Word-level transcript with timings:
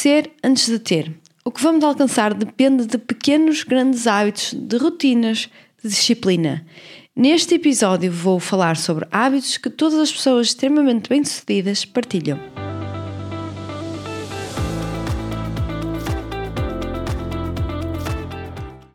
Ser 0.00 0.32
antes 0.42 0.66
de 0.66 0.78
ter. 0.78 1.12
O 1.44 1.50
que 1.50 1.62
vamos 1.62 1.84
alcançar 1.84 2.32
depende 2.32 2.86
de 2.86 2.96
pequenos, 2.96 3.64
grandes 3.64 4.06
hábitos, 4.06 4.54
de 4.54 4.78
rotinas, 4.78 5.50
de 5.84 5.90
disciplina. 5.90 6.64
Neste 7.14 7.56
episódio 7.56 8.10
vou 8.10 8.40
falar 8.40 8.78
sobre 8.78 9.06
hábitos 9.10 9.58
que 9.58 9.68
todas 9.68 9.98
as 9.98 10.10
pessoas 10.10 10.46
extremamente 10.46 11.10
bem-sucedidas 11.10 11.84
partilham. 11.84 12.40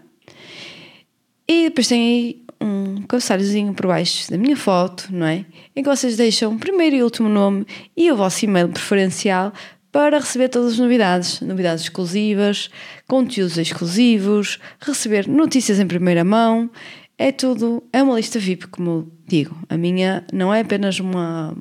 E 1.47 1.69
depois 1.69 1.87
tem 1.87 2.01
aí 2.01 2.43
um 2.59 3.03
cabeçalhozinho 3.03 3.73
por 3.73 3.87
baixo 3.87 4.29
da 4.29 4.37
minha 4.37 4.57
foto, 4.57 5.07
não 5.11 5.27
é? 5.27 5.45
Em 5.73 5.81
que 5.81 5.87
vocês 5.87 6.17
deixam 6.17 6.53
o 6.53 6.59
primeiro 6.59 6.97
e 6.97 7.03
último 7.03 7.29
nome 7.29 7.65
e 7.95 8.11
o 8.11 8.17
vosso 8.17 8.43
e-mail 8.43 8.67
preferencial 8.67 9.53
para 9.93 10.19
receber 10.19 10.49
todas 10.49 10.73
as 10.73 10.79
novidades, 10.79 11.39
novidades 11.39 11.85
exclusivas, 11.85 12.69
conteúdos 13.07 13.57
exclusivos, 13.57 14.59
receber 14.81 15.25
notícias 15.25 15.79
em 15.79 15.87
primeira 15.87 16.25
mão. 16.25 16.69
É 17.17 17.31
tudo, 17.31 17.81
é 17.93 18.03
uma 18.03 18.17
lista 18.17 18.39
VIP, 18.39 18.67
como 18.67 19.09
digo. 19.25 19.57
A 19.69 19.77
minha 19.77 20.25
não 20.33 20.53
é 20.53 20.59
apenas 20.59 20.99
uma 20.99 21.55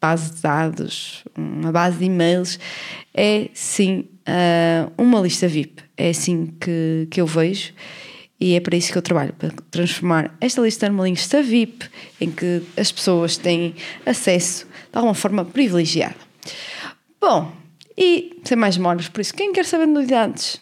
base 0.00 0.32
de 0.32 0.42
dados, 0.42 1.24
uma 1.36 1.72
base 1.72 1.98
de 1.98 2.04
e-mails, 2.04 2.58
é 3.14 3.48
sim 3.52 4.04
uh, 4.28 4.92
uma 4.96 5.20
lista 5.20 5.48
VIP. 5.48 5.82
É 5.96 6.10
assim 6.10 6.54
que, 6.60 7.08
que 7.10 7.20
eu 7.20 7.26
vejo 7.26 7.72
e 8.40 8.54
é 8.54 8.60
para 8.60 8.76
isso 8.76 8.92
que 8.92 8.98
eu 8.98 9.02
trabalho 9.02 9.32
para 9.32 9.50
transformar 9.70 10.36
esta 10.40 10.60
lista 10.60 10.88
numa 10.88 11.08
lista 11.08 11.42
VIP 11.42 11.86
em 12.20 12.30
que 12.30 12.62
as 12.76 12.92
pessoas 12.92 13.36
têm 13.36 13.74
acesso 14.06 14.64
de 14.64 14.96
alguma 14.96 15.14
forma 15.14 15.44
privilegiada. 15.44 16.16
Bom, 17.20 17.52
e 17.96 18.40
sem 18.44 18.56
mais 18.56 18.76
demoras, 18.76 19.08
por 19.08 19.20
isso, 19.20 19.34
quem 19.34 19.52
quer 19.52 19.64
saber 19.64 19.86
novidades 19.86 20.60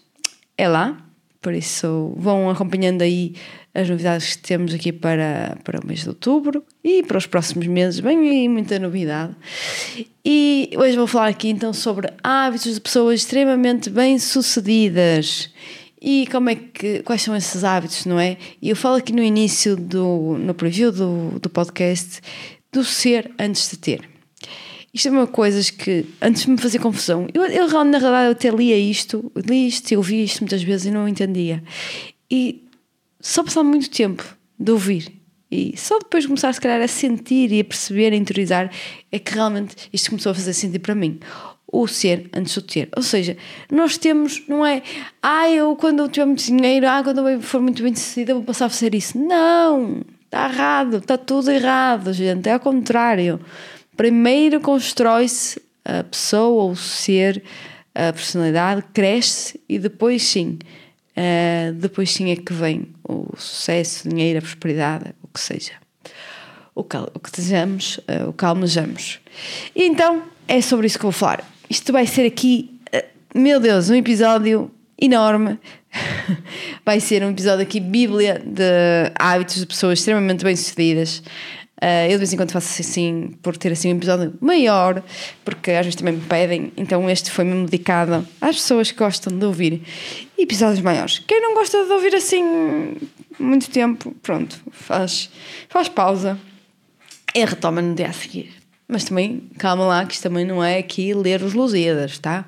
é 0.56 0.66
lá, 0.66 0.96
por 1.42 1.52
isso 1.52 2.14
vão 2.16 2.48
acompanhando 2.48 3.02
aí 3.02 3.34
as 3.76 3.90
novidades 3.90 4.36
que 4.36 4.42
temos 4.42 4.72
aqui 4.72 4.90
para, 4.90 5.58
para 5.62 5.78
o 5.78 5.86
mês 5.86 6.00
de 6.00 6.08
outubro 6.08 6.64
e 6.82 7.02
para 7.02 7.18
os 7.18 7.26
próximos 7.26 7.66
meses. 7.66 8.00
Vem 8.00 8.18
aí 8.26 8.48
muita 8.48 8.78
novidade. 8.78 9.36
E 10.24 10.70
hoje 10.74 10.96
vou 10.96 11.06
falar 11.06 11.28
aqui 11.28 11.50
então 11.50 11.74
sobre 11.74 12.10
hábitos 12.22 12.74
de 12.74 12.80
pessoas 12.80 13.20
extremamente 13.20 13.90
bem-sucedidas. 13.90 15.52
E 16.00 16.26
como 16.32 16.48
é 16.48 16.54
que, 16.54 17.02
quais 17.02 17.20
são 17.20 17.36
esses 17.36 17.64
hábitos, 17.64 18.06
não 18.06 18.18
é? 18.18 18.38
E 18.62 18.70
eu 18.70 18.76
falo 18.76 18.96
aqui 18.96 19.12
no 19.12 19.22
início 19.22 19.76
do 19.76 20.38
no 20.38 20.54
preview 20.54 20.90
do, 20.90 21.38
do 21.38 21.50
podcast 21.50 22.22
do 22.72 22.82
ser 22.82 23.30
antes 23.38 23.70
de 23.70 23.76
ter. 23.76 24.08
Isto 24.92 25.08
é 25.08 25.10
uma 25.10 25.26
coisa 25.26 25.60
que 25.70 26.06
antes 26.22 26.46
me 26.46 26.56
fazia 26.56 26.80
confusão. 26.80 27.28
Eu, 27.34 27.44
eu 27.44 27.68
na 27.84 27.98
realidade 27.98 28.26
eu 28.26 28.32
até 28.32 28.50
lia 28.50 28.78
isto, 28.78 29.30
li 29.36 29.66
isto 29.66 29.92
e 29.92 29.96
ouvi 29.98 30.24
isto 30.24 30.40
muitas 30.40 30.62
vezes 30.62 30.86
e 30.86 30.90
não 30.90 31.06
entendia. 31.06 31.62
E 32.30 32.65
só 33.20 33.42
passar 33.42 33.62
muito 33.62 33.90
tempo 33.90 34.24
de 34.58 34.72
ouvir 34.72 35.16
e 35.50 35.76
só 35.76 35.98
depois 35.98 36.26
começar 36.26 36.52
se 36.52 36.60
calhar 36.60 36.80
a 36.80 36.88
sentir 36.88 37.52
e 37.52 37.60
a 37.60 37.64
perceber, 37.64 38.12
a 38.12 38.16
interiorizar, 38.16 38.70
é 39.12 39.18
que 39.18 39.32
realmente 39.32 39.88
isto 39.92 40.10
começou 40.10 40.32
a 40.32 40.34
fazer 40.34 40.52
sentido 40.52 40.82
para 40.82 40.94
mim. 40.94 41.20
O 41.70 41.86
ser 41.86 42.28
antes 42.32 42.54
do 42.54 42.62
ter. 42.62 42.88
Ou 42.96 43.02
seja, 43.02 43.36
nós 43.70 43.96
temos, 43.96 44.42
não 44.48 44.64
é, 44.64 44.82
ah, 45.22 45.50
eu 45.50 45.74
quando 45.76 46.00
eu 46.00 46.08
tiver 46.08 46.26
muito 46.26 46.44
dinheiro, 46.44 46.86
ah, 46.88 47.02
quando 47.02 47.28
eu 47.28 47.40
for 47.40 47.60
muito 47.60 47.82
bem 47.82 47.94
sucedida, 47.94 48.34
vou 48.34 48.44
passar 48.44 48.66
a 48.66 48.68
fazer 48.68 48.94
isso. 48.94 49.18
Não! 49.18 50.02
Está 50.24 50.48
errado, 50.48 50.96
está 50.98 51.16
tudo 51.16 51.50
errado, 51.50 52.12
gente. 52.12 52.48
É 52.48 52.52
ao 52.52 52.60
contrário. 52.60 53.40
Primeiro 53.96 54.60
constrói-se 54.60 55.60
a 55.84 56.02
pessoa, 56.04 56.72
o 56.72 56.76
ser, 56.76 57.42
a 57.94 58.12
personalidade, 58.12 58.84
cresce 58.92 59.60
e 59.68 59.78
depois 59.78 60.22
sim 60.22 60.58
Uh, 61.16 61.72
depois 61.72 62.12
sim 62.12 62.30
é 62.30 62.36
que 62.36 62.52
vem 62.52 62.88
o 63.02 63.26
sucesso, 63.38 64.06
dinheiro, 64.06 64.38
a 64.38 64.42
prosperidade, 64.42 65.14
o 65.22 65.28
que 65.28 65.40
seja. 65.40 65.72
O 66.74 66.84
que, 66.84 66.96
o 66.98 67.18
que 67.18 67.30
desejamos, 67.32 67.96
uh, 67.98 68.28
o 68.28 68.32
que 68.34 68.44
almejamos. 68.44 69.20
E 69.74 69.84
então 69.84 70.24
é 70.46 70.60
sobre 70.60 70.86
isso 70.86 70.98
que 70.98 71.04
vou 71.04 71.12
falar. 71.12 71.42
Isto 71.70 71.90
vai 71.90 72.06
ser 72.06 72.26
aqui, 72.26 72.78
uh, 72.94 73.38
meu 73.38 73.58
Deus, 73.58 73.88
um 73.88 73.94
episódio 73.94 74.70
enorme. 75.00 75.58
vai 76.84 77.00
ser 77.00 77.24
um 77.24 77.30
episódio 77.30 77.62
aqui, 77.62 77.80
Bíblia 77.80 78.42
de 78.44 79.10
hábitos 79.18 79.56
de 79.56 79.66
pessoas 79.66 79.98
extremamente 80.00 80.44
bem-sucedidas. 80.44 81.22
Eu 82.08 82.12
de 82.12 82.16
vez 82.18 82.32
em 82.32 82.36
quando 82.38 82.52
faço 82.52 82.80
assim, 82.80 83.34
por 83.42 83.54
ter 83.54 83.70
assim 83.70 83.92
um 83.92 83.96
episódio 83.98 84.34
maior, 84.40 85.02
porque 85.44 85.72
às 85.72 85.84
vezes 85.84 85.94
também 85.94 86.14
me 86.14 86.22
pedem, 86.22 86.72
então 86.74 87.08
este 87.08 87.30
foi 87.30 87.44
mesmo 87.44 87.66
dedicado 87.66 88.26
às 88.40 88.56
pessoas 88.56 88.90
que 88.90 88.98
gostam 88.98 89.38
de 89.38 89.44
ouvir 89.44 89.82
episódios 90.38 90.80
maiores. 90.80 91.18
Quem 91.20 91.40
não 91.40 91.54
gosta 91.54 91.84
de 91.84 91.92
ouvir 91.92 92.14
assim 92.14 92.96
muito 93.38 93.70
tempo, 93.70 94.14
pronto, 94.22 94.60
faz, 94.70 95.30
faz 95.68 95.88
pausa 95.88 96.38
e 97.34 97.44
retoma 97.44 97.82
no 97.82 97.94
dia 97.94 98.08
a 98.08 98.12
seguir. 98.12 98.52
Mas 98.88 99.04
também, 99.04 99.42
calma 99.58 99.84
lá, 99.84 100.06
que 100.06 100.14
isto 100.14 100.22
também 100.22 100.44
não 100.44 100.62
é 100.62 100.78
aqui 100.78 101.12
ler 101.12 101.42
os 101.42 101.54
Lusíadas, 101.54 102.18
tá? 102.18 102.46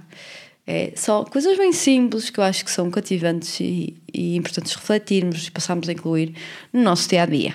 É 0.66 0.92
só 0.94 1.24
coisas 1.24 1.56
bem 1.56 1.72
simples 1.72 2.30
que 2.30 2.38
eu 2.38 2.44
acho 2.44 2.64
que 2.64 2.70
são 2.70 2.90
cativantes 2.90 3.58
e, 3.60 3.96
e 4.12 4.36
importantes 4.36 4.74
refletirmos 4.74 5.46
e 5.46 5.50
passarmos 5.50 5.88
a 5.88 5.92
incluir 5.92 6.34
no 6.72 6.82
nosso 6.82 7.08
dia 7.08 7.22
a 7.22 7.26
dia. 7.26 7.54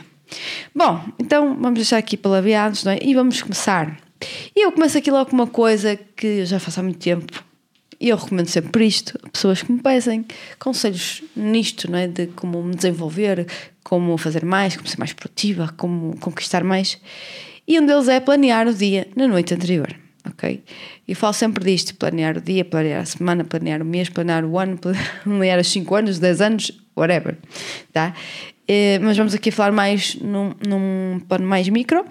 Bom, 0.76 1.04
então 1.20 1.56
vamos 1.56 1.76
deixar 1.76 1.98
aqui 1.98 2.18
palavreados 2.18 2.84
não 2.84 2.92
é? 2.92 3.00
e 3.02 3.14
vamos 3.14 3.42
começar. 3.42 4.00
E 4.56 4.66
eu 4.66 4.72
começo 4.72 4.98
aqui 4.98 5.12
logo 5.12 5.30
com 5.30 5.36
uma 5.36 5.48
coisa 5.48 5.96
que 5.96 6.26
eu 6.26 6.46
já 6.46 6.60
faço 6.60 6.80
há 6.80 6.84
muito 6.84 7.00
tempo 7.00 7.44
e 8.04 8.10
eu 8.10 8.18
recomendo 8.18 8.48
sempre 8.48 8.86
isto 8.86 9.18
a 9.24 9.30
pessoas 9.30 9.64
que 9.64 9.72
me 9.72 9.82
pedem 9.82 10.26
conselhos 10.60 11.24
nisto, 11.34 11.90
não 11.90 11.98
é? 11.98 12.06
De 12.06 12.28
como 12.28 12.62
me 12.62 12.76
desenvolver, 12.76 13.48
como 13.82 14.18
fazer 14.18 14.44
mais, 14.44 14.76
como 14.76 14.90
ser 14.90 15.00
mais 15.00 15.14
produtiva, 15.14 15.74
como 15.78 16.14
conquistar 16.20 16.66
mais. 16.66 17.00
E 17.66 17.80
um 17.80 17.86
deles 17.86 18.10
é 18.10 18.20
planear 18.20 18.68
o 18.68 18.74
dia 18.74 19.08
na 19.16 19.26
noite 19.26 19.54
anterior, 19.54 19.96
ok? 20.30 20.62
Eu 21.08 21.16
falo 21.16 21.32
sempre 21.32 21.64
disto: 21.64 21.96
planear 21.96 22.38
o 22.38 22.42
dia, 22.42 22.66
planear 22.66 23.04
a 23.04 23.06
semana, 23.06 23.46
planear 23.46 23.82
o 23.82 23.86
mês, 23.86 24.10
planear 24.10 24.44
o 24.44 24.60
ano, 24.60 24.78
planear 25.24 25.58
os 25.62 25.72
5 25.72 25.96
anos, 25.96 26.20
10 26.20 26.42
anos, 26.42 26.72
whatever, 26.98 27.38
tá? 27.94 28.14
Eh, 28.68 29.00
mas 29.00 29.16
vamos 29.16 29.34
aqui 29.34 29.50
falar 29.50 29.72
mais 29.72 30.16
num, 30.16 30.54
num 30.68 31.22
plano 31.22 31.48
mais 31.48 31.70
micro. 31.70 32.04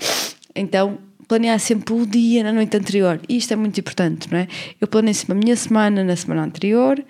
Então, 0.54 0.98
planear 1.32 1.59
sempre 1.59 1.94
o 1.94 2.04
dia 2.04 2.44
na 2.44 2.53
noite 2.53 2.76
anterior. 2.76 3.19
E 3.26 3.38
isto 3.38 3.54
é 3.54 3.56
muito 3.56 3.81
importante, 3.81 4.31
não 4.31 4.38
é? 4.38 4.47
Eu 4.78 4.87
planeio 4.87 5.15
sempre 5.15 5.32
a 5.32 5.41
minha 5.41 5.56
semana 5.56 6.04
na 6.04 6.15
semana 6.15 6.43
anterior 6.44 7.03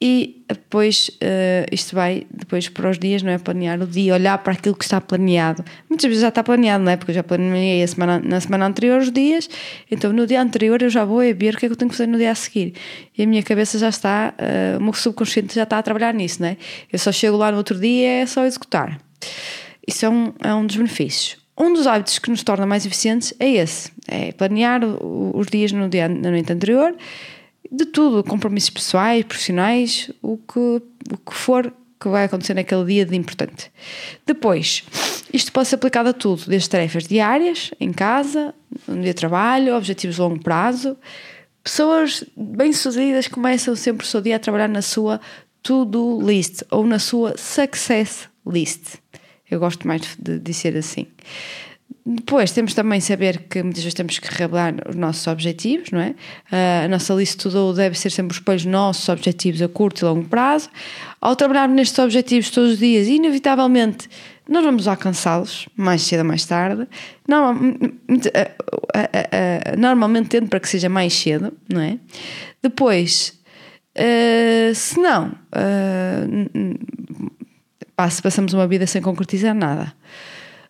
e 0.00 0.44
depois 0.48 1.08
uh, 1.08 1.66
isto 1.72 1.96
vai 1.96 2.24
depois 2.32 2.68
para 2.68 2.88
os 2.88 3.00
dias, 3.00 3.20
não 3.20 3.32
é? 3.32 3.38
Planear 3.38 3.82
o 3.82 3.86
dia, 3.88 4.14
olhar 4.14 4.38
para 4.38 4.52
aquilo 4.52 4.76
que 4.76 4.84
está 4.84 5.00
planeado. 5.00 5.64
Muitas 5.90 6.06
vezes 6.06 6.22
já 6.22 6.28
está 6.28 6.44
planeado, 6.44 6.84
não 6.84 6.92
é? 6.92 6.96
Porque 6.96 7.10
eu 7.10 7.16
já 7.16 7.24
planeei 7.24 7.84
semana, 7.88 8.20
na 8.20 8.38
semana 8.38 8.64
anterior 8.64 9.00
os 9.00 9.10
dias, 9.10 9.50
então 9.90 10.12
no 10.12 10.24
dia 10.24 10.40
anterior 10.40 10.80
eu 10.80 10.88
já 10.88 11.04
vou 11.04 11.18
a 11.18 11.32
ver 11.32 11.56
o 11.56 11.58
que 11.58 11.66
é 11.66 11.68
que 11.68 11.72
eu 11.72 11.76
tenho 11.76 11.90
que 11.90 11.96
fazer 11.96 12.06
no 12.06 12.16
dia 12.16 12.30
a 12.30 12.36
seguir. 12.36 12.74
E 13.16 13.24
a 13.24 13.26
minha 13.26 13.42
cabeça 13.42 13.76
já 13.76 13.88
está, 13.88 14.34
uh, 14.38 14.78
o 14.78 14.84
meu 14.84 14.92
subconsciente 14.92 15.52
já 15.52 15.64
está 15.64 15.78
a 15.78 15.82
trabalhar 15.82 16.14
nisso, 16.14 16.42
não 16.42 16.48
é? 16.48 16.56
Eu 16.92 16.98
só 17.00 17.10
chego 17.10 17.36
lá 17.36 17.50
no 17.50 17.58
outro 17.58 17.76
dia 17.76 18.22
é 18.22 18.26
só 18.26 18.44
executar. 18.46 19.00
Isso 19.84 20.06
é 20.06 20.08
um, 20.08 20.32
é 20.44 20.54
um 20.54 20.64
dos 20.64 20.76
benefícios. 20.76 21.37
Um 21.58 21.72
dos 21.72 21.86
hábitos 21.86 22.18
que 22.18 22.30
nos 22.30 22.42
torna 22.42 22.66
mais 22.66 22.86
eficientes 22.86 23.34
é 23.38 23.48
esse: 23.48 23.90
é 24.06 24.32
planear 24.32 24.82
os 24.84 25.46
dias 25.48 25.72
no 25.72 25.88
dia, 25.88 26.08
na 26.08 26.30
noite 26.30 26.52
anterior 26.52 26.94
de 27.70 27.84
tudo, 27.84 28.24
compromissos 28.24 28.70
pessoais, 28.70 29.24
profissionais, 29.24 30.10
o 30.22 30.38
que, 30.38 30.58
o 30.58 31.16
que 31.26 31.34
for 31.34 31.70
que 32.00 32.08
vai 32.08 32.24
acontecer 32.24 32.54
naquele 32.54 32.84
dia 32.84 33.04
de 33.04 33.14
importante. 33.14 33.70
Depois, 34.24 34.84
isto 35.32 35.52
pode 35.52 35.68
ser 35.68 35.74
aplicado 35.74 36.08
a 36.08 36.12
tudo, 36.14 36.44
desde 36.46 36.70
tarefas 36.70 37.06
diárias, 37.06 37.70
em 37.78 37.92
casa, 37.92 38.54
no 38.86 38.94
dia 39.02 39.12
de 39.12 39.14
trabalho, 39.14 39.76
objetivos 39.76 40.16
de 40.16 40.22
longo 40.22 40.42
prazo, 40.42 40.96
Pessoas 41.68 42.24
bem-sucedidas 42.34 43.28
começam 43.28 43.76
sempre 43.76 44.02
o 44.02 44.08
seu 44.08 44.22
dia 44.22 44.36
a 44.36 44.38
trabalhar 44.38 44.68
na 44.68 44.80
sua 44.80 45.20
to-do 45.62 46.18
list 46.18 46.62
ou 46.70 46.86
na 46.86 46.98
sua 46.98 47.36
success 47.36 48.26
list. 48.46 48.96
Eu 49.50 49.58
gosto 49.58 49.86
mais 49.86 50.16
de 50.18 50.38
dizer 50.38 50.76
assim. 50.76 51.06
Depois 52.04 52.52
temos 52.52 52.74
também 52.74 53.00
saber 53.00 53.44
que 53.50 53.62
muitas 53.62 53.82
vezes 53.82 53.94
temos 53.94 54.18
que 54.18 54.28
revelar 54.34 54.74
os 54.88 54.94
nossos 54.94 55.26
objetivos, 55.26 55.90
não 55.90 56.00
é? 56.00 56.10
Uh, 56.50 56.84
a 56.84 56.88
nossa 56.88 57.12
lista 57.14 57.42
tudo 57.42 57.74
deve 57.74 57.98
ser 57.98 58.10
sempre 58.10 58.32
os 58.32 58.38
espelho 58.38 58.56
dos 58.56 58.66
nossos 58.66 59.08
objetivos 59.08 59.60
a 59.60 59.68
curto 59.68 60.02
e 60.02 60.04
longo 60.04 60.26
prazo. 60.26 60.70
Ao 61.20 61.36
trabalhar 61.36 61.68
nestes 61.68 61.98
objetivos 61.98 62.50
todos 62.50 62.72
os 62.72 62.78
dias, 62.78 63.08
inevitavelmente 63.08 64.08
nós 64.48 64.64
vamos 64.64 64.88
alcançá-los 64.88 65.68
mais 65.76 66.00
cedo 66.02 66.20
ou 66.20 66.24
mais 66.24 66.46
tarde. 66.46 66.88
Normalmente, 67.26 68.32
normalmente 69.76 70.28
tendo 70.30 70.48
para 70.48 70.60
que 70.60 70.68
seja 70.68 70.88
mais 70.88 71.12
cedo, 71.12 71.52
não 71.70 71.82
é? 71.82 71.98
Depois, 72.62 73.38
se 74.74 74.98
não, 74.98 75.32
passamos 78.22 78.52
uma 78.52 78.66
vida 78.66 78.86
sem 78.86 79.02
concretizar 79.02 79.54
nada. 79.54 79.92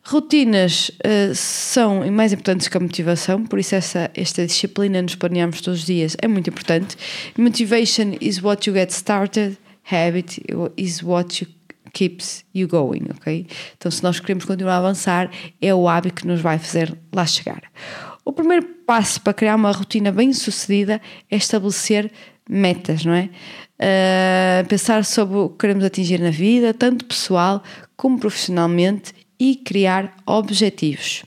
Rotinas 0.04 0.88
uh, 0.88 1.34
são 1.34 2.10
mais 2.10 2.32
importantes 2.32 2.68
que 2.68 2.76
a 2.76 2.80
motivação, 2.80 3.44
por 3.44 3.58
isso 3.58 3.74
essa, 3.74 4.10
esta 4.14 4.46
disciplina 4.46 5.02
nos 5.02 5.14
planeamos 5.14 5.60
todos 5.60 5.80
os 5.80 5.86
dias 5.86 6.16
é 6.22 6.26
muito 6.26 6.48
importante. 6.48 6.96
Motivation 7.36 8.16
is 8.20 8.42
what 8.42 8.68
you 8.68 8.74
get 8.74 8.90
started, 8.90 9.58
habit 9.90 10.42
is 10.76 11.02
what 11.02 11.42
you 11.44 11.58
keeps 11.92 12.44
you 12.54 12.68
going, 12.68 13.02
ok? 13.16 13.46
Então, 13.76 13.90
se 13.90 14.02
nós 14.02 14.20
queremos 14.20 14.44
continuar 14.44 14.74
a 14.74 14.78
avançar, 14.78 15.30
é 15.60 15.74
o 15.74 15.88
hábito 15.88 16.22
que 16.22 16.26
nos 16.26 16.40
vai 16.40 16.58
fazer 16.58 16.96
lá 17.12 17.26
chegar. 17.26 17.62
O 18.24 18.32
primeiro 18.32 18.66
passo 18.86 19.20
para 19.20 19.32
criar 19.32 19.56
uma 19.56 19.72
rotina 19.72 20.12
bem 20.12 20.32
sucedida 20.32 21.00
é 21.30 21.36
estabelecer 21.36 22.10
metas, 22.48 23.04
não 23.04 23.12
é? 23.12 23.28
Uh, 23.78 24.66
pensar 24.68 25.04
sobre 25.04 25.36
o 25.38 25.48
que 25.50 25.58
queremos 25.58 25.84
atingir 25.84 26.20
na 26.20 26.30
vida, 26.30 26.74
tanto 26.74 27.04
pessoal 27.04 27.62
como 27.96 28.18
profissionalmente, 28.18 29.12
e 29.38 29.54
criar 29.56 30.16
objetivos. 30.26 31.22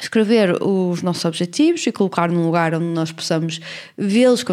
Escrever 0.00 0.62
os 0.62 1.02
nossos 1.02 1.24
objetivos 1.24 1.84
e 1.86 1.90
colocar 1.90 2.30
num 2.30 2.44
lugar 2.44 2.72
onde 2.72 2.84
nós 2.84 3.10
possamos 3.10 3.60
vê-los 3.96 4.44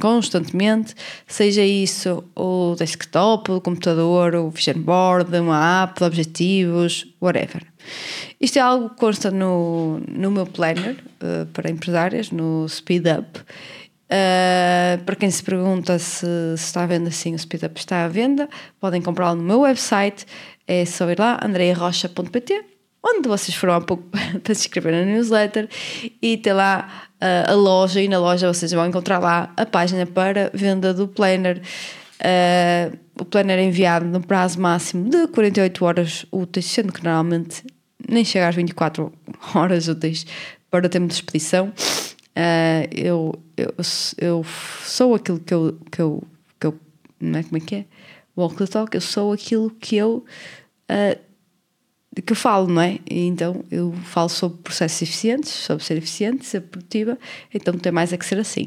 constantemente, 0.00 0.94
seja 1.26 1.62
isso 1.62 2.24
o 2.34 2.74
desktop, 2.78 3.50
o 3.50 3.60
computador, 3.60 4.34
o 4.34 4.48
vision 4.48 4.80
board, 4.80 5.36
uma 5.36 5.82
app 5.82 5.98
de 5.98 6.04
objetivos, 6.06 7.06
whatever. 7.20 7.66
Isto 8.40 8.58
é 8.58 8.62
algo 8.62 8.90
que 8.90 8.96
consta 8.96 9.30
no, 9.30 10.00
no 10.08 10.30
meu 10.30 10.46
planner 10.46 10.96
uh, 11.22 11.44
para 11.52 11.70
empresárias, 11.70 12.30
no 12.30 12.66
Speed 12.68 13.04
Up. 13.06 13.40
Uh, 14.10 15.04
para 15.04 15.16
quem 15.16 15.30
se 15.30 15.42
pergunta 15.42 15.98
se, 15.98 16.26
se, 16.56 16.64
está 16.64 16.84
à 16.84 16.86
venda, 16.86 17.10
sim, 17.10 17.34
o 17.34 17.38
Speed 17.38 17.62
Up 17.64 17.78
está 17.78 18.04
à 18.04 18.08
venda. 18.08 18.48
Podem 18.80 19.02
comprá-lo 19.02 19.36
no 19.36 19.42
meu 19.42 19.60
website 19.60 20.26
é 20.68 20.84
só 20.84 21.10
ir 21.10 21.18
lá, 21.18 21.40
andrearrocha.pt, 21.42 22.64
onde 23.02 23.26
vocês 23.26 23.56
foram 23.56 23.74
há 23.74 23.80
pouco 23.80 24.04
para 24.44 24.54
se 24.54 24.66
inscrever 24.66 24.92
na 24.92 25.10
newsletter 25.10 25.66
e 26.20 26.36
ter 26.36 26.52
lá 26.52 27.08
uh, 27.14 27.50
a 27.50 27.54
loja. 27.54 28.02
E 28.02 28.08
na 28.08 28.18
loja 28.18 28.52
vocês 28.52 28.70
vão 28.72 28.86
encontrar 28.86 29.18
lá 29.18 29.52
a 29.56 29.64
página 29.64 30.04
para 30.04 30.50
venda 30.52 30.92
do 30.92 31.08
planner. 31.08 31.62
Uh, 32.20 32.98
o 33.18 33.24
planner 33.24 33.58
é 33.58 33.62
enviado 33.62 34.04
no 34.04 34.20
prazo 34.20 34.60
máximo 34.60 35.08
de 35.08 35.26
48 35.28 35.84
horas 35.84 36.26
úteis, 36.30 36.66
sendo 36.66 36.92
que 36.92 37.02
normalmente 37.02 37.64
nem 38.08 38.24
chega 38.24 38.48
às 38.48 38.54
24 38.54 39.10
horas 39.54 39.88
úteis 39.88 40.26
para 40.70 40.86
o 40.86 40.88
tempo 40.88 41.06
de 41.06 41.14
expedição. 41.14 41.72
Uh, 42.38 42.86
eu, 42.94 43.34
eu, 43.56 43.74
eu 44.18 44.44
sou 44.84 45.16
aquilo 45.16 45.40
que 45.40 45.52
eu, 45.52 45.76
que 45.90 46.00
eu, 46.00 46.22
que 46.60 46.68
eu 46.68 46.78
não 47.20 47.40
é 47.40 47.42
como 47.42 47.56
é 47.56 47.60
que 47.60 47.74
é? 47.74 47.84
Walk 48.36 48.56
the 48.56 48.66
talk, 48.66 48.94
eu 48.94 49.00
sou 49.00 49.32
aquilo 49.32 49.70
que 49.70 49.96
eu 49.96 50.24
uh, 50.88 51.28
que 52.22 52.32
eu 52.32 52.36
falo, 52.36 52.68
não 52.68 52.80
é? 52.80 53.00
Então 53.10 53.64
eu 53.72 53.92
falo 54.04 54.28
sobre 54.28 54.58
processos 54.62 55.02
eficientes, 55.02 55.50
sobre 55.50 55.82
ser 55.82 55.96
eficiente, 55.96 56.46
ser 56.46 56.60
produtiva, 56.60 57.18
então 57.52 57.74
tem 57.74 57.90
mais 57.90 58.12
a 58.12 58.16
que 58.16 58.24
ser 58.24 58.38
assim. 58.38 58.66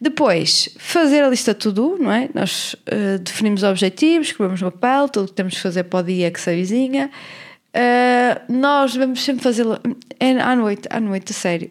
Depois, 0.00 0.68
fazer 0.78 1.22
a 1.22 1.28
lista 1.28 1.52
tudo, 1.52 1.98
não 1.98 2.12
é? 2.12 2.28
Nós 2.32 2.74
uh, 2.74 3.18
definimos 3.18 3.64
objetivos, 3.64 4.28
escrevemos 4.28 4.62
no 4.62 4.70
papel, 4.70 5.08
tudo 5.08 5.28
que 5.28 5.34
temos 5.34 5.54
que 5.54 5.60
fazer 5.60 5.84
para 5.84 5.98
o 5.98 6.02
dia 6.04 6.30
que 6.30 6.40
se 6.40 6.50
avizinha. 6.50 7.10
Uh, 7.74 8.52
nós 8.52 8.92
devemos 8.92 9.22
sempre 9.22 9.42
fazer 9.42 9.66
é 10.20 10.30
à 10.40 10.54
noite, 10.54 10.86
à 10.90 11.00
noite, 11.00 11.32
a 11.32 11.34
sério, 11.34 11.70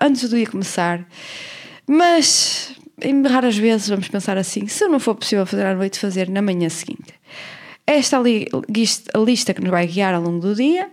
antes 0.00 0.28
do 0.28 0.36
dia 0.36 0.46
começar. 0.46 1.06
Mas 1.86 2.74
em 3.02 3.22
raras 3.22 3.56
vezes 3.56 3.88
vamos 3.88 4.08
pensar 4.08 4.36
assim: 4.36 4.66
se 4.66 4.86
não 4.88 5.00
for 5.00 5.14
possível 5.14 5.46
fazer 5.46 5.66
à 5.66 5.74
noite, 5.74 5.98
fazer 5.98 6.28
na 6.28 6.42
manhã 6.42 6.68
seguinte. 6.68 7.14
Esta 7.86 8.18
ali, 8.18 8.46
a 9.12 9.18
lista 9.18 9.52
que 9.52 9.60
nos 9.60 9.70
vai 9.70 9.86
guiar 9.86 10.14
ao 10.14 10.22
longo 10.22 10.38
do 10.38 10.54
dia 10.54 10.88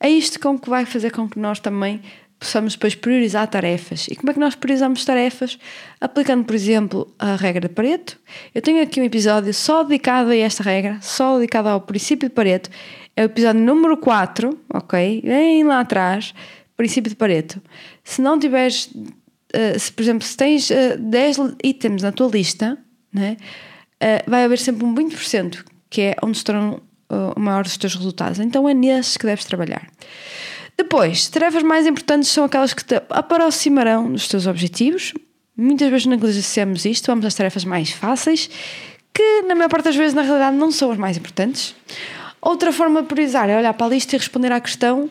é 0.00 0.08
isto 0.08 0.40
com 0.40 0.58
que 0.58 0.70
vai 0.70 0.86
fazer 0.86 1.10
com 1.10 1.28
que 1.28 1.38
nós 1.38 1.60
também 1.60 2.00
possamos 2.38 2.72
depois 2.72 2.94
priorizar 2.94 3.46
tarefas. 3.46 4.08
E 4.08 4.16
como 4.16 4.30
é 4.30 4.32
que 4.32 4.40
nós 4.40 4.54
priorizamos 4.54 5.04
tarefas? 5.04 5.58
Aplicando, 6.00 6.44
por 6.44 6.54
exemplo, 6.54 7.14
a 7.18 7.36
regra 7.36 7.68
de 7.68 7.74
Pareto. 7.74 8.18
Eu 8.54 8.62
tenho 8.62 8.82
aqui 8.82 8.98
um 8.98 9.04
episódio 9.04 9.52
só 9.52 9.82
dedicado 9.82 10.30
a 10.30 10.36
esta 10.36 10.62
regra, 10.62 10.98
só 11.02 11.36
dedicado 11.36 11.68
ao 11.68 11.82
princípio 11.82 12.30
de 12.30 12.34
Pareto. 12.34 12.70
É 13.14 13.22
o 13.22 13.26
episódio 13.26 13.60
número 13.60 13.98
4, 13.98 14.58
ok? 14.72 15.20
Bem 15.22 15.62
lá 15.64 15.80
atrás, 15.80 16.34
princípio 16.80 17.10
de 17.10 17.16
Pareto. 17.16 17.60
Se 18.02 18.22
não 18.22 18.38
tiveres, 18.38 18.86
uh, 18.86 19.78
se, 19.78 19.92
por 19.92 20.02
exemplo, 20.02 20.26
se 20.26 20.34
tens 20.34 20.70
uh, 20.70 20.74
eh, 20.74 20.96
10 20.96 21.36
itens 21.62 22.02
na 22.02 22.10
tua 22.10 22.28
lista, 22.28 22.78
né, 23.12 23.36
uh, 24.02 24.30
vai 24.30 24.44
haver 24.44 24.58
sempre 24.58 24.84
um 24.84 24.94
20% 24.94 25.62
que 25.90 26.00
é 26.02 26.16
onde 26.22 26.36
estarão 26.38 26.80
uh, 27.10 27.32
o 27.36 27.40
maior 27.40 27.64
dos 27.64 27.76
teus 27.76 27.94
resultados. 27.96 28.38
Então 28.38 28.68
é 28.68 28.72
nesses 28.72 29.16
que 29.16 29.26
deves 29.26 29.44
trabalhar. 29.44 29.86
Depois, 30.78 31.28
tarefas 31.28 31.62
mais 31.62 31.86
importantes 31.86 32.30
são 32.30 32.44
aquelas 32.44 32.72
que 32.72 32.84
te 32.84 32.94
aproximarão 33.10 34.10
dos 34.10 34.28
teus 34.28 34.46
objetivos. 34.46 35.12
Muitas 35.54 35.90
vezes 35.90 36.06
negligenciamos 36.06 36.84
isto, 36.86 37.06
vamos 37.08 37.26
às 37.26 37.34
tarefas 37.34 37.64
mais 37.64 37.90
fáceis, 37.90 38.48
que 39.12 39.42
na 39.42 39.54
maior 39.54 39.68
parte 39.68 39.86
das 39.86 39.96
vezes 39.96 40.14
na 40.14 40.22
realidade 40.22 40.56
não 40.56 40.70
são 40.70 40.90
as 40.90 40.96
mais 40.96 41.18
importantes. 41.18 41.74
Outra 42.40 42.72
forma 42.72 43.02
de 43.02 43.08
priorizar 43.08 43.50
é 43.50 43.58
olhar 43.58 43.74
para 43.74 43.86
a 43.86 43.90
lista 43.90 44.14
e 44.16 44.18
responder 44.18 44.52
à 44.52 44.60
questão 44.60 45.10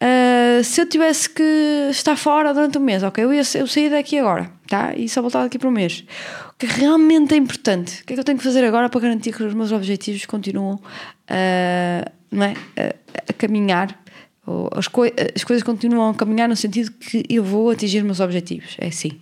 Uh, 0.00 0.62
se 0.62 0.80
eu 0.80 0.86
tivesse 0.86 1.28
que 1.28 1.42
estar 1.90 2.16
fora 2.16 2.54
durante 2.54 2.78
um 2.78 2.80
mês, 2.80 3.02
ok, 3.02 3.24
eu, 3.24 3.32
ia, 3.32 3.42
eu 3.54 3.66
saí 3.66 3.90
daqui 3.90 4.16
agora, 4.16 4.50
tá? 4.68 4.94
E 4.96 5.08
só 5.08 5.20
voltar 5.20 5.42
daqui 5.42 5.58
para 5.58 5.68
um 5.68 5.72
mês. 5.72 6.04
O 6.50 6.54
que 6.56 6.66
realmente 6.66 7.34
é 7.34 7.36
importante? 7.36 8.02
O 8.02 8.06
que 8.06 8.12
é 8.12 8.14
que 8.14 8.20
eu 8.20 8.24
tenho 8.24 8.38
que 8.38 8.44
fazer 8.44 8.64
agora 8.64 8.88
para 8.88 9.00
garantir 9.00 9.32
que 9.32 9.42
os 9.42 9.54
meus 9.54 9.72
objetivos 9.72 10.24
continuam 10.26 10.74
uh, 10.76 12.12
não 12.30 12.44
é? 12.44 12.52
Uh, 12.52 12.98
a 13.28 13.32
caminhar? 13.32 14.00
Ou 14.46 14.70
as, 14.72 14.86
as 15.34 15.44
coisas 15.44 15.64
continuam 15.64 16.10
a 16.10 16.14
caminhar 16.14 16.48
no 16.48 16.56
sentido 16.56 16.92
que 16.92 17.24
eu 17.28 17.42
vou 17.42 17.70
atingir 17.70 17.98
os 17.98 18.04
meus 18.04 18.20
objetivos. 18.20 18.76
É 18.78 18.86
assim. 18.86 19.20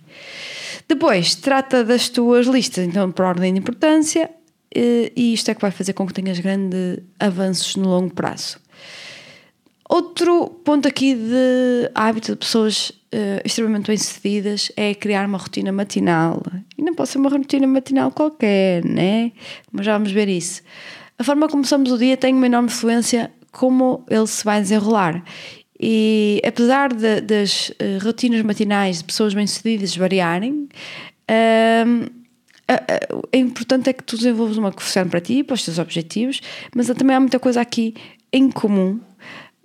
Depois, 0.87 1.33
trata 1.35 1.83
das 1.83 2.07
tuas 2.07 2.45
listas, 2.45 2.85
então, 2.85 3.11
por 3.11 3.25
ordem 3.25 3.51
de 3.51 3.59
importância, 3.59 4.29
e 4.73 5.33
isto 5.33 5.49
é 5.51 5.55
que 5.55 5.61
vai 5.61 5.71
fazer 5.71 5.91
com 5.93 6.07
que 6.07 6.13
tenhas 6.13 6.39
grandes 6.39 6.99
avanços 7.19 7.75
no 7.75 7.89
longo 7.89 8.13
prazo. 8.13 8.57
Outro 9.89 10.49
ponto 10.65 10.87
aqui 10.87 11.15
de 11.15 11.89
hábito 11.95 12.33
de 12.33 12.37
pessoas 12.37 12.89
uh, 12.89 13.41
extremamente 13.45 13.87
bem-sucedidas 13.87 14.69
é 14.75 14.93
criar 14.93 15.25
uma 15.25 15.37
rotina 15.37 15.71
matinal. 15.71 16.43
E 16.77 16.81
não 16.81 16.93
pode 16.93 17.09
ser 17.09 17.19
uma 17.19 17.29
rotina 17.29 17.65
matinal 17.65 18.11
qualquer, 18.11 18.83
né? 18.83 19.31
Mas 19.71 19.85
já 19.85 19.93
vamos 19.93 20.11
ver 20.11 20.27
isso. 20.27 20.61
A 21.17 21.23
forma 21.23 21.47
como 21.47 21.63
começamos 21.63 21.91
o 21.91 21.97
dia 21.97 22.17
tem 22.17 22.33
uma 22.33 22.45
enorme 22.45 22.67
influência 22.67 23.31
como 23.51 24.03
ele 24.09 24.27
se 24.27 24.43
vai 24.43 24.61
desenrolar. 24.61 25.23
E 25.79 26.41
apesar 26.45 26.93
de, 26.93 27.21
das 27.21 27.69
uh, 27.69 28.03
rotinas 28.03 28.41
matinais 28.41 28.97
de 28.97 29.05
pessoas 29.05 29.33
bem-sucedidas 29.33 29.95
variarem, 29.95 30.67
uh, 31.31 32.17
é 33.31 33.37
importante 33.37 33.89
é 33.89 33.93
que 33.93 34.03
tu 34.03 34.17
desenvolves 34.17 34.57
uma 34.57 34.71
conversão 34.71 35.07
para 35.07 35.21
ti, 35.21 35.43
para 35.43 35.53
os 35.53 35.63
teus 35.63 35.79
objetivos, 35.79 36.41
mas 36.75 36.87
também 36.87 37.15
há 37.15 37.19
muita 37.19 37.39
coisa 37.39 37.61
aqui 37.61 37.95
em 38.33 38.51
comum 38.51 38.99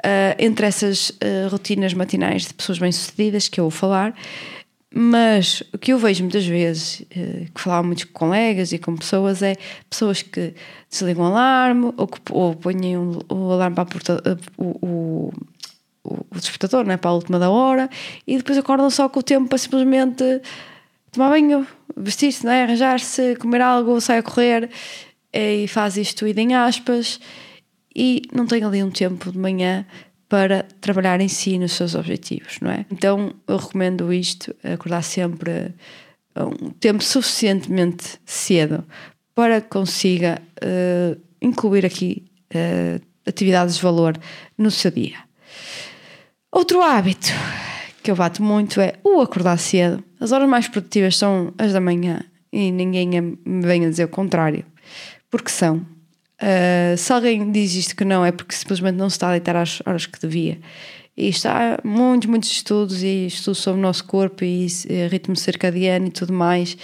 uh, 0.03 0.35
entre 0.39 0.67
essas 0.67 1.11
uh, 1.11 1.49
rotinas 1.51 1.95
matinais 1.95 2.47
de 2.47 2.55
pessoas 2.55 2.79
bem-sucedidas 2.79 3.49
que 3.49 3.61
eu 3.61 3.65
vou 3.65 3.71
falar, 3.71 4.15
mas 4.95 5.63
o 5.73 5.79
que 5.79 5.93
eu 5.93 5.99
vejo 5.99 6.23
muitas 6.23 6.47
vezes, 6.47 7.01
uh, 7.01 7.53
que 7.53 7.61
falava 7.61 7.87
muito 7.87 8.07
com 8.09 8.13
colegas 8.13 8.73
e 8.73 8.79
com 8.79 8.97
pessoas, 8.97 9.43
é 9.43 9.57
pessoas 9.89 10.23
que 10.23 10.55
desligam 10.91 11.25
o 11.25 11.27
alarme 11.29 11.93
ou, 11.97 12.07
que, 12.07 12.21
ou 12.31 12.55
põem 12.55 12.97
o, 12.97 13.53
alarme 13.53 13.77
para 13.77 13.87
porta, 13.87 14.39
o, 14.59 14.87
o, 14.87 15.33
o 16.05 16.35
despertador 16.35 16.85
né, 16.85 16.97
para 16.97 17.11
a 17.11 17.15
última 17.15 17.39
da 17.39 17.51
hora 17.51 17.89
e 18.27 18.37
depois 18.37 18.59
acordam 18.59 18.91
só 18.91 19.09
com 19.09 19.21
o 19.21 19.23
tempo 19.23 19.49
para 19.49 19.59
simplesmente 19.59 20.43
tomar 21.11 21.31
banho, 21.31 21.67
vestir-se, 21.97 22.45
né, 22.45 22.65
arranjar-se, 22.65 23.37
comer 23.37 23.61
algo, 23.61 24.01
sair 24.01 24.19
a 24.19 24.23
correr 24.23 24.69
e 25.33 25.67
faz 25.69 25.97
isto 25.97 26.27
tudo 26.27 26.39
em 26.39 26.55
aspas 26.55 27.19
e 27.95 28.23
não 28.33 28.47
tenho 28.47 28.67
ali 28.67 28.83
um 28.83 28.91
tempo 28.91 29.31
de 29.31 29.39
manhã 29.39 29.87
para 30.29 30.65
trabalhar 30.81 31.21
em 31.21 31.29
si 31.29 31.59
nos 31.59 31.73
seus 31.73 31.95
objetivos, 31.95 32.59
não 32.61 32.71
é? 32.71 32.87
Então 32.91 33.35
eu 33.47 33.57
recomendo 33.57 34.13
isto, 34.13 34.55
acordar 34.65 35.03
sempre 35.03 35.75
um 36.37 36.71
tempo 36.71 37.03
suficientemente 37.05 38.19
cedo 38.25 38.85
para 39.35 39.61
que 39.61 39.69
consiga 39.69 40.41
uh, 40.63 41.21
incluir 41.41 41.85
aqui 41.85 42.25
uh, 42.55 43.01
atividades 43.27 43.77
de 43.77 43.83
valor 43.83 44.19
no 44.57 44.71
seu 44.71 44.91
dia. 44.91 45.19
Outro 46.51 46.83
hábito 46.83 47.33
que 48.03 48.11
eu 48.11 48.17
bato 48.17 48.43
muito 48.43 48.81
é 48.81 48.95
o 49.05 49.21
acordar 49.21 49.59
cedo. 49.59 50.03
As 50.19 50.33
horas 50.33 50.49
mais 50.49 50.69
produtivas 50.69 51.17
são 51.17 51.53
as 51.57 51.73
da 51.73 51.81
manhã 51.81 52.25
e 52.53 52.71
ninguém 52.71 53.09
me 53.45 53.67
vem 53.67 53.87
a 53.87 53.91
dizer 53.91 54.05
o 54.05 54.09
contrário, 54.09 54.65
porque 55.31 55.51
são. 55.51 55.87
Uh, 56.43 56.97
se 56.97 57.13
alguém 57.13 57.53
diz 57.53 57.75
isto 57.75 57.95
que 57.95 58.05
não, 58.05 58.25
é 58.25 58.33
porque 58.33 58.55
simplesmente 58.55 58.97
não 58.97 59.09
se 59.09 59.15
está 59.15 59.29
a 59.29 59.31
deitar 59.31 59.55
às 59.55 59.81
horas 59.87 60.07
que 60.07 60.19
devia. 60.19 60.59
E 61.17 61.29
está 61.29 61.79
muitos, 61.85 62.29
muitos 62.29 62.51
estudos 62.51 63.03
e 63.03 63.27
estudos 63.27 63.61
sobre 63.61 63.79
o 63.79 63.83
nosso 63.83 64.05
corpo 64.05 64.45
e, 64.45 64.67
e 64.89 65.07
ritmo 65.09 65.37
circadiano 65.37 66.07
e 66.07 66.11
tudo 66.11 66.33
mais 66.33 66.77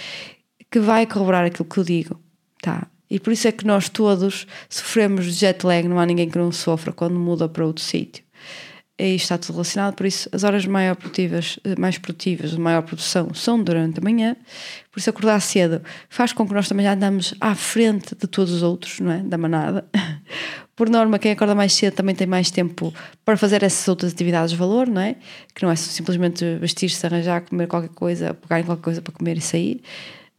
que 0.71 0.79
vai 0.79 1.05
corroborar 1.05 1.45
aquilo 1.45 1.67
que 1.67 1.77
eu 1.77 1.83
digo. 1.83 2.19
Tá? 2.61 2.87
E 3.09 3.19
por 3.19 3.33
isso 3.33 3.47
é 3.47 3.51
que 3.51 3.65
nós 3.65 3.89
todos 3.89 4.45
sofremos 4.69 5.25
de 5.25 5.31
jet 5.31 5.65
lag, 5.65 5.87
não 5.87 5.99
há 5.99 6.05
ninguém 6.05 6.29
que 6.29 6.37
não 6.37 6.51
sofra 6.51 6.93
quando 6.93 7.19
muda 7.19 7.49
para 7.49 7.65
outro 7.65 7.83
sítio. 7.83 8.23
E 8.99 9.15
está 9.15 9.37
tudo 9.37 9.53
relacionado, 9.53 9.95
por 9.95 10.05
isso 10.05 10.27
as 10.33 10.43
horas 10.43 10.65
mais 10.65 10.93
produtivas, 10.97 11.57
mais 11.77 11.97
produtivas, 11.97 12.51
de 12.51 12.59
maior 12.59 12.81
produção 12.81 13.33
são 13.33 13.63
durante 13.63 13.99
a 13.99 14.03
manhã. 14.03 14.35
Por 14.91 14.99
isso 14.99 15.09
acordar 15.09 15.39
cedo 15.39 15.81
faz 16.09 16.33
com 16.33 16.45
que 16.45 16.53
nós 16.53 16.67
também 16.67 16.85
andamos 16.85 17.33
à 17.39 17.55
frente 17.55 18.13
de 18.13 18.27
todos 18.27 18.51
os 18.51 18.61
outros, 18.61 18.99
não 18.99 19.09
é? 19.09 19.19
Da 19.19 19.37
manada. 19.37 19.85
Por 20.75 20.89
norma, 20.89 21.17
quem 21.17 21.31
acorda 21.31 21.55
mais 21.55 21.73
cedo 21.73 21.93
também 21.93 22.13
tem 22.13 22.27
mais 22.27 22.51
tempo 22.51 22.93
para 23.23 23.37
fazer 23.37 23.63
essas 23.63 23.87
outras 23.87 24.11
atividades 24.13 24.51
de 24.51 24.57
valor, 24.57 24.87
não 24.87 25.01
é? 25.01 25.15
Que 25.55 25.63
não 25.63 25.71
é 25.71 25.75
simplesmente 25.77 26.43
vestir-se, 26.57 27.05
arranjar, 27.05 27.41
comer 27.41 27.67
qualquer 27.67 27.89
coisa, 27.89 28.33
pegar 28.33 28.59
em 28.59 28.63
qualquer 28.63 28.83
coisa 28.83 29.01
para 29.01 29.13
comer 29.13 29.37
e 29.37 29.41
sair. 29.41 29.81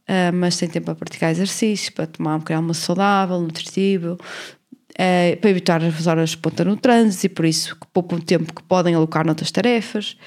Uh, 0.07 0.33
mas 0.33 0.57
tem 0.57 0.67
tempo 0.67 0.85
para 0.85 0.95
praticar 0.95 1.31
exercícios, 1.31 1.89
para 1.89 2.05
tomar 2.05 2.35
um 2.35 2.39
pequeno 2.39 2.59
almoço 2.59 2.81
saudável, 2.81 3.39
nutritivo, 3.39 4.17
uh, 5.01 5.37
para 5.37 5.49
evitar 5.49 5.83
as 5.83 6.07
horas 6.07 6.31
de 6.31 6.37
ponta 6.37 6.63
no 6.63 6.77
trânsito 6.77 7.25
e 7.25 7.29
por 7.29 7.45
isso 7.45 7.75
poupam 7.91 8.19
tempo 8.19 8.53
que 8.53 8.61
podem 8.63 8.93
alocar 8.93 9.25
noutras 9.25 9.51
tarefas. 9.51 10.17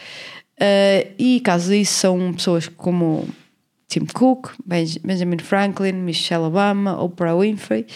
Uh, 0.55 1.15
e 1.19 1.41
caso 1.41 1.73
isso, 1.73 1.95
são 1.95 2.33
pessoas 2.33 2.69
como 2.69 3.29
Tim 3.89 4.07
Cook, 4.07 4.53
Benjamin 4.67 5.39
Franklin, 5.39 5.93
Michelle 5.93 6.45
Obama, 6.45 7.01
Oprah 7.01 7.37
Winfrey, 7.37 7.87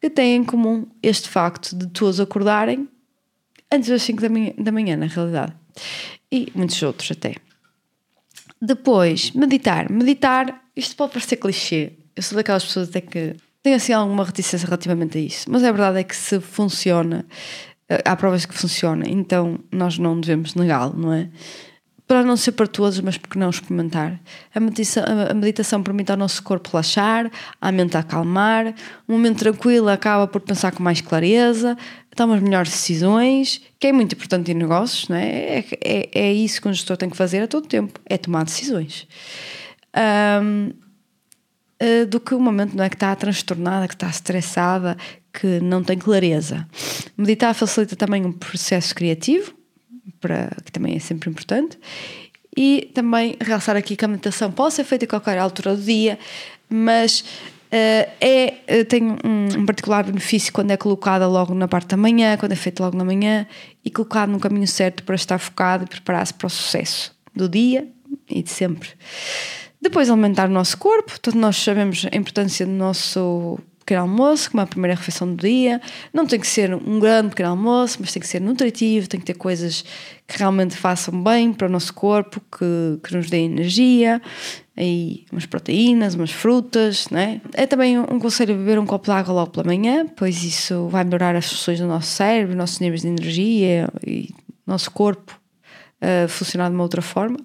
que 0.00 0.08
têm 0.08 0.36
em 0.36 0.44
comum 0.44 0.86
este 1.02 1.28
facto 1.28 1.76
de 1.76 1.88
todos 1.88 2.20
acordarem 2.20 2.88
antes 3.72 3.88
das 3.88 4.02
5 4.02 4.20
da 4.20 4.28
da 4.58 4.72
manhã, 4.72 4.96
na 4.96 5.06
realidade. 5.06 5.52
E 6.30 6.50
muitos 6.54 6.80
outros 6.82 7.10
até. 7.12 7.34
Depois, 8.60 9.30
meditar. 9.32 9.90
Meditar, 9.90 10.62
isto 10.76 10.94
pode 10.96 11.12
parecer 11.12 11.36
clichê. 11.36 11.92
Eu 12.14 12.22
sou 12.22 12.36
daquelas 12.36 12.64
pessoas 12.64 12.88
até 12.88 13.00
que 13.00 13.36
têm 13.62 13.74
assim 13.74 13.92
alguma 13.92 14.24
reticência 14.24 14.66
relativamente 14.66 15.18
a 15.18 15.20
isso. 15.20 15.50
Mas 15.50 15.62
a 15.64 15.72
verdade 15.72 15.98
é 16.00 16.04
que 16.04 16.16
se 16.16 16.40
funciona, 16.40 17.26
eh, 17.88 18.02
há 18.04 18.16
provas 18.16 18.46
que 18.46 18.54
funciona, 18.54 19.04
então 19.08 19.58
nós 19.70 19.98
não 19.98 20.20
devemos 20.20 20.54
negá-lo, 20.54 20.94
não 20.96 21.12
é? 21.12 21.28
Para 22.06 22.24
não 22.24 22.36
ser 22.36 22.52
para 22.52 22.66
todos, 22.66 22.98
mas 23.00 23.16
porque 23.16 23.38
não 23.38 23.50
experimentar? 23.50 24.20
A 24.52 24.58
meditação, 24.58 25.04
a 25.30 25.32
meditação 25.32 25.80
permite 25.80 26.10
ao 26.10 26.16
nosso 26.16 26.42
corpo 26.42 26.68
relaxar, 26.72 27.30
a 27.60 27.70
mente 27.70 27.96
acalmar, 27.96 28.74
um 29.08 29.12
momento 29.12 29.38
tranquilo 29.38 29.88
acaba 29.88 30.26
por 30.26 30.40
pensar 30.40 30.72
com 30.72 30.82
mais 30.82 31.00
clareza, 31.00 31.78
tomamos 32.16 32.42
melhores 32.42 32.72
decisões, 32.72 33.62
que 33.78 33.86
é 33.86 33.92
muito 33.92 34.16
importante 34.16 34.50
em 34.50 34.54
negócios, 34.54 35.08
não 35.08 35.16
é? 35.16 35.58
É, 35.58 35.64
é, 35.84 36.10
é 36.12 36.32
isso 36.32 36.60
que 36.60 36.66
um 36.66 36.72
gestor 36.72 36.96
tem 36.96 37.08
que 37.08 37.16
fazer 37.16 37.42
a 37.42 37.46
todo 37.46 37.68
tempo, 37.68 38.00
é 38.04 38.18
tomar 38.18 38.44
decisões. 38.44 39.06
Um, 40.42 40.72
eh, 41.80 42.04
do 42.04 42.20
que 42.20 42.34
o 42.34 42.38
momento 42.38 42.76
não 42.76 42.84
é 42.84 42.90
que 42.90 42.96
está 42.96 43.16
transtornada, 43.16 43.88
que 43.88 43.94
está 43.94 44.06
estressada, 44.06 44.98
que 45.32 45.60
não 45.60 45.82
tem 45.82 45.96
clareza. 45.96 46.68
Meditar 47.16 47.54
facilita 47.54 47.96
também 47.96 48.26
um 48.26 48.32
processo 48.32 48.94
criativo, 48.94 49.54
para, 50.20 50.50
que 50.62 50.70
também 50.70 50.94
é 50.94 50.98
sempre 50.98 51.30
importante, 51.30 51.78
e 52.54 52.90
também 52.92 53.34
realçar 53.40 53.76
aqui 53.76 53.96
que 53.96 54.04
a 54.04 54.08
meditação 54.08 54.52
pode 54.52 54.74
ser 54.74 54.84
feita 54.84 55.06
a 55.06 55.08
qualquer 55.08 55.38
altura 55.38 55.74
do 55.74 55.82
dia, 55.82 56.18
mas 56.68 57.24
Uh, 57.70 58.02
é, 58.20 58.82
tem 58.82 59.12
um, 59.12 59.60
um, 59.60 59.64
particular 59.64 60.02
benefício 60.02 60.52
quando 60.52 60.72
é 60.72 60.76
colocada 60.76 61.28
logo 61.28 61.54
na 61.54 61.68
parte 61.68 61.86
da 61.86 61.96
manhã, 61.96 62.36
quando 62.36 62.50
é 62.50 62.56
feita 62.56 62.82
logo 62.82 62.98
na 62.98 63.04
manhã 63.04 63.46
e 63.84 63.90
colocado 63.92 64.28
no 64.28 64.40
caminho 64.40 64.66
certo 64.66 65.04
para 65.04 65.14
estar 65.14 65.38
focado 65.38 65.84
e 65.84 65.86
preparar-se 65.86 66.34
para 66.34 66.48
o 66.48 66.50
sucesso 66.50 67.14
do 67.32 67.48
dia 67.48 67.86
e 68.28 68.42
de 68.42 68.50
sempre. 68.50 68.88
Depois 69.80 70.10
alimentar 70.10 70.48
o 70.48 70.52
nosso 70.52 70.76
corpo, 70.76 71.18
todos 71.20 71.40
nós 71.40 71.56
sabemos 71.56 72.06
a 72.12 72.16
importância 72.16 72.66
do 72.66 72.72
nosso 72.72 73.58
pequeno 73.78 74.02
almoço, 74.02 74.50
como 74.50 74.62
a 74.62 74.66
primeira 74.66 74.94
refeição 74.94 75.34
do 75.34 75.42
dia. 75.42 75.80
Não 76.12 76.26
tem 76.26 76.38
que 76.38 76.46
ser 76.46 76.74
um 76.74 77.00
grande 77.00 77.30
pequeno 77.30 77.50
almoço, 77.50 77.96
mas 78.00 78.12
tem 78.12 78.20
que 78.20 78.28
ser 78.28 78.40
nutritivo, 78.40 79.08
tem 79.08 79.18
que 79.18 79.26
ter 79.26 79.34
coisas 79.34 79.84
que 80.28 80.38
realmente 80.38 80.76
façam 80.76 81.22
bem 81.22 81.52
para 81.52 81.66
o 81.66 81.70
nosso 81.70 81.92
corpo, 81.92 82.40
que, 82.40 83.00
que 83.02 83.16
nos 83.16 83.28
dêem 83.28 83.46
energia, 83.46 84.22
aí 84.76 85.24
umas 85.32 85.46
proteínas, 85.46 86.14
umas 86.14 86.30
frutas, 86.30 87.08
né? 87.08 87.40
É 87.54 87.66
também 87.66 87.98
um 87.98 88.20
conselho 88.20 88.54
beber 88.54 88.78
um 88.78 88.86
copo 88.86 89.06
de 89.06 89.12
água 89.12 89.34
logo 89.34 89.50
pela 89.50 89.66
manhã, 89.66 90.06
pois 90.14 90.44
isso 90.44 90.88
vai 90.88 91.02
melhorar 91.02 91.34
as 91.34 91.48
funções 91.48 91.80
do 91.80 91.86
nosso 91.86 92.08
cérebro, 92.08 92.54
nossos 92.54 92.78
níveis 92.78 93.02
de 93.02 93.08
energia 93.08 93.88
e 94.06 94.28
nosso 94.66 94.90
corpo 94.90 95.40
uh, 96.00 96.28
funcionar 96.28 96.68
de 96.68 96.74
uma 96.74 96.84
outra 96.84 97.02
forma. 97.02 97.38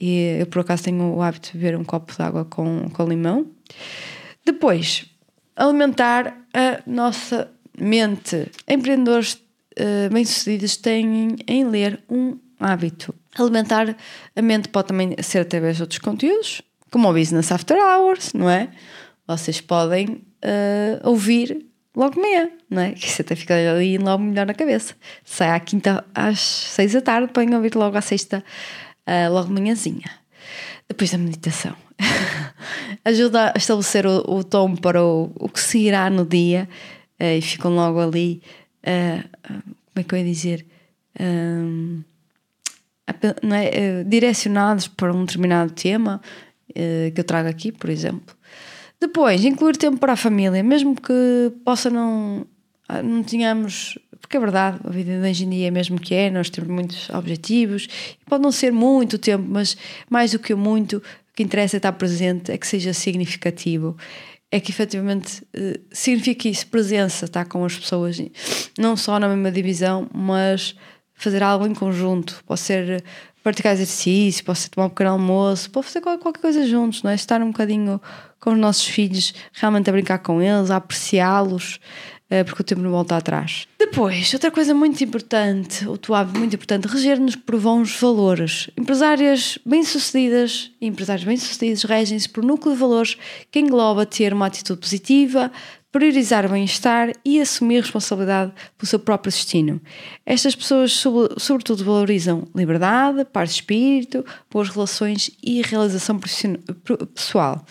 E 0.00 0.38
eu 0.40 0.46
por 0.46 0.60
acaso 0.60 0.84
tenho 0.84 1.14
o 1.14 1.22
hábito 1.22 1.52
de 1.52 1.58
beber 1.58 1.76
um 1.76 1.84
copo 1.84 2.14
de 2.14 2.22
água 2.22 2.44
com, 2.44 2.88
com 2.90 3.04
limão. 3.04 3.46
Depois, 4.44 5.06
alimentar 5.56 6.34
a 6.54 6.80
nossa 6.86 7.50
mente. 7.78 8.50
Empreendedores 8.66 9.34
uh, 9.34 10.12
bem-sucedidos 10.12 10.76
têm 10.76 11.36
em 11.46 11.64
ler 11.64 12.02
um 12.08 12.38
hábito. 12.60 13.14
Alimentar 13.36 13.96
a 14.34 14.42
mente 14.42 14.68
pode 14.68 14.88
também 14.88 15.14
ser 15.22 15.40
através 15.40 15.76
de 15.76 15.82
outros 15.82 15.98
conteúdos, 15.98 16.62
como 16.90 17.08
o 17.08 17.12
Business 17.12 17.52
After 17.52 17.76
Hours, 17.76 18.32
não 18.32 18.48
é? 18.48 18.68
Vocês 19.26 19.60
podem 19.60 20.06
uh, 20.08 21.08
ouvir 21.08 21.66
logo 21.94 22.20
manhã, 22.20 22.50
não 22.70 22.82
é? 22.82 22.92
Que 22.92 23.06
isso 23.06 23.22
até 23.22 23.34
fica 23.34 23.54
ali 23.54 23.98
logo 23.98 24.22
melhor 24.22 24.46
na 24.46 24.54
cabeça. 24.54 24.94
Sai 25.24 25.50
à 25.50 25.60
quinta 25.60 26.04
às 26.14 26.40
seis 26.40 26.92
da 26.92 27.00
tarde, 27.00 27.32
podem 27.32 27.54
ouvir 27.54 27.74
logo 27.74 27.96
à 27.96 28.00
sexta, 28.00 28.42
uh, 29.08 29.32
logo 29.32 29.48
de 29.48 29.54
manhãzinha. 29.54 30.10
Depois 30.86 31.10
da 31.10 31.18
meditação. 31.18 31.74
ajuda 33.04 33.52
a 33.54 33.58
estabelecer 33.58 34.06
o, 34.06 34.18
o 34.28 34.44
tom 34.44 34.76
para 34.76 35.02
o, 35.02 35.32
o 35.34 35.48
que 35.48 35.60
seguirá 35.60 36.08
no 36.10 36.24
dia 36.26 36.68
uh, 37.20 37.38
e 37.38 37.40
ficam 37.40 37.74
logo 37.74 38.00
ali, 38.00 38.42
uh, 38.84 39.28
como 39.42 39.96
é 39.96 40.02
que 40.02 40.14
eu 40.14 40.18
ia 40.18 40.24
dizer? 40.24 40.66
Um, 41.18 42.02
é? 43.06 44.04
direcionados 44.04 44.86
para 44.86 45.12
um 45.12 45.24
determinado 45.24 45.72
tema 45.72 46.20
que 46.68 47.18
eu 47.18 47.24
trago 47.24 47.48
aqui, 47.48 47.72
por 47.72 47.88
exemplo. 47.88 48.36
Depois, 49.00 49.42
incluir 49.42 49.78
tempo 49.78 49.96
para 49.96 50.12
a 50.12 50.16
família, 50.16 50.62
mesmo 50.62 50.94
que 50.94 51.50
possa 51.64 51.88
não, 51.88 52.46
não 53.02 53.22
tenhamos 53.22 53.98
porque 54.28 54.36
é 54.36 54.40
verdade, 54.40 54.78
a 54.84 54.90
vida 54.90 55.18
da 55.22 55.30
engenharia 55.30 55.68
é 55.68 55.70
mesmo 55.70 55.98
que 55.98 56.14
é, 56.14 56.30
nós 56.30 56.50
temos 56.50 56.68
muitos 56.68 57.08
objetivos, 57.08 57.88
pode 58.26 58.42
não 58.42 58.52
ser 58.52 58.70
muito 58.70 59.16
tempo, 59.18 59.46
mas 59.48 59.74
mais 60.10 60.32
do 60.32 60.38
que 60.38 60.54
muito, 60.54 61.02
que 61.34 61.42
interessa 61.42 61.76
é 61.76 61.78
estar 61.78 61.92
presente, 61.92 62.52
é 62.52 62.58
que 62.58 62.66
seja 62.66 62.92
significativo, 62.92 63.96
é 64.52 64.60
que 64.60 64.70
efetivamente 64.70 65.42
eh, 65.54 65.80
signifique 65.90 66.50
isso, 66.50 66.66
presença, 66.66 67.24
estar 67.24 67.46
com 67.46 67.64
as 67.64 67.78
pessoas, 67.78 68.20
não 68.78 68.98
só 68.98 69.18
na 69.18 69.28
mesma 69.28 69.50
divisão, 69.50 70.06
mas 70.12 70.76
fazer 71.14 71.42
algo 71.42 71.66
em 71.66 71.72
conjunto. 71.74 72.42
Pode 72.46 72.60
ser 72.60 73.02
praticar 73.42 73.72
exercício, 73.72 74.44
pode 74.44 74.58
ser 74.58 74.68
tomar 74.68 74.88
um 74.88 74.90
pequeno 74.90 75.10
almoço, 75.10 75.70
pode 75.70 75.86
fazer 75.86 76.02
qualquer 76.02 76.38
coisa 76.38 76.66
juntos, 76.66 77.02
não 77.02 77.10
é? 77.10 77.14
Estar 77.14 77.40
um 77.40 77.50
bocadinho 77.50 77.98
com 78.38 78.52
os 78.52 78.58
nossos 78.58 78.84
filhos, 78.84 79.32
realmente 79.54 79.88
a 79.88 79.92
brincar 79.92 80.18
com 80.18 80.42
eles, 80.42 80.70
a 80.70 80.76
apreciá-los, 80.76 81.80
porque 82.46 82.62
o 82.62 82.64
tempo 82.64 82.82
não 82.82 82.90
volta 82.90 83.16
atrás. 83.16 83.66
Depois, 83.78 84.32
outra 84.34 84.50
coisa 84.50 84.74
muito 84.74 85.02
importante, 85.02 85.88
outro 85.88 86.12
hábito 86.14 86.38
muito 86.38 86.54
importante, 86.54 86.86
reger-nos 86.86 87.34
por 87.36 87.58
bons 87.58 87.98
valores. 87.98 88.68
Empresárias 88.76 89.58
bem-sucedidas 89.64 90.70
e 90.80 90.86
empresários 90.86 91.24
bem-sucedidos 91.24 91.84
regem-se 91.84 92.28
por 92.28 92.44
núcleo 92.44 92.74
de 92.74 92.80
valores 92.80 93.16
que 93.50 93.60
engloba 93.60 94.04
ter 94.04 94.34
uma 94.34 94.46
atitude 94.46 94.78
positiva, 94.78 95.50
priorizar 95.90 96.44
o 96.44 96.50
bem-estar 96.50 97.12
e 97.24 97.40
assumir 97.40 97.80
responsabilidade 97.80 98.52
pelo 98.76 98.86
seu 98.86 98.98
próprio 98.98 99.32
destino. 99.32 99.80
Estas 100.26 100.54
pessoas, 100.54 100.92
sobretudo, 101.38 101.82
valorizam 101.82 102.46
liberdade, 102.54 103.24
paz 103.24 103.48
de 103.50 103.54
espírito, 103.56 104.22
boas 104.50 104.68
relações 104.68 105.30
e 105.42 105.62
realização 105.62 106.20
pessoal. 107.14 107.64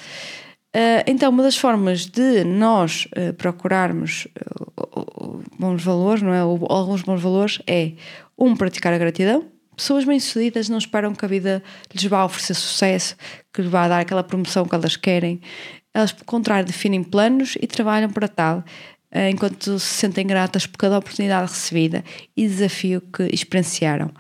Uh, 0.75 1.01
então, 1.07 1.31
uma 1.31 1.43
das 1.43 1.57
formas 1.57 2.05
de 2.05 2.43
nós 2.43 3.07
uh, 3.17 3.33
procurarmos 3.33 4.27
uh, 4.37 5.41
bons 5.57 5.83
valores, 5.83 6.21
não 6.21 6.33
é? 6.33 6.43
Ou 6.43 6.65
alguns 6.69 7.01
bons 7.01 7.21
valores 7.21 7.59
é 7.65 7.93
um, 8.37 8.55
praticar 8.55 8.93
a 8.93 8.97
gratidão. 8.97 9.45
Pessoas 9.75 10.05
bem-sucedidas 10.05 10.69
não 10.69 10.77
esperam 10.77 11.13
que 11.13 11.23
a 11.23 11.27
vida 11.27 11.63
lhes 11.93 12.03
vá 12.05 12.25
oferecer 12.25 12.55
sucesso, 12.55 13.15
que 13.53 13.61
lhes 13.61 13.71
vá 13.71 13.87
dar 13.87 13.99
aquela 13.99 14.23
promoção 14.23 14.65
que 14.65 14.75
elas 14.75 14.95
querem. 14.95 15.39
Elas, 15.93 16.11
pelo 16.11 16.25
contrário, 16.25 16.65
definem 16.65 17.03
planos 17.03 17.55
e 17.61 17.65
trabalham 17.65 18.09
para 18.09 18.27
tal, 18.27 18.63
enquanto 19.13 19.79
se 19.79 19.93
sentem 19.95 20.27
gratas 20.27 20.65
por 20.65 20.77
cada 20.77 20.97
oportunidade 20.97 21.51
recebida 21.51 22.03
e 22.35 22.47
desafio 22.47 23.01
que 23.01 23.23
experienciaram. 23.33 24.11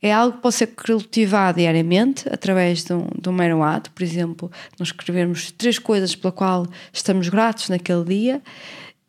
É 0.00 0.12
algo 0.12 0.36
que 0.36 0.42
pode 0.42 0.54
ser 0.54 0.68
cultivado 0.68 1.58
diariamente 1.58 2.28
através 2.30 2.84
de 2.84 2.92
um, 2.92 3.08
de 3.20 3.28
um 3.28 3.32
mero 3.32 3.62
ato, 3.62 3.90
por 3.90 4.02
exemplo, 4.02 4.50
nós 4.78 4.88
escrevermos 4.88 5.50
três 5.50 5.78
coisas 5.78 6.14
pela 6.14 6.30
qual 6.30 6.66
estamos 6.92 7.28
gratos 7.28 7.68
naquele 7.68 8.04
dia. 8.04 8.42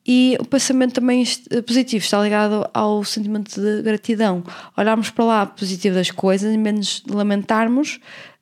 E 0.09 0.37
o 0.39 0.45
pensamento 0.45 0.93
também 0.93 1.25
positivo 1.65 2.03
está 2.03 2.23
ligado 2.23 2.67
ao 2.73 3.03
sentimento 3.03 3.59
de 3.59 3.81
gratidão. 3.81 4.41
Olharmos 4.77 5.09
para 5.09 5.25
lá 5.25 5.45
positivo 5.45 5.95
das 5.95 6.09
coisas, 6.09 6.53
em 6.53 6.57
menos 6.57 7.03
lamentarmos 7.09 7.99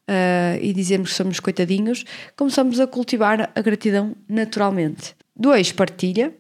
uh, 0.08 0.62
e 0.62 0.72
dizermos 0.74 1.10
que 1.10 1.16
somos 1.16 1.40
coitadinhos, 1.40 2.06
começamos 2.36 2.80
a 2.80 2.86
cultivar 2.86 3.52
a 3.56 3.62
gratidão 3.62 4.16
naturalmente. 4.30 5.16
Dois, 5.36 5.72
partilha. 5.72 6.32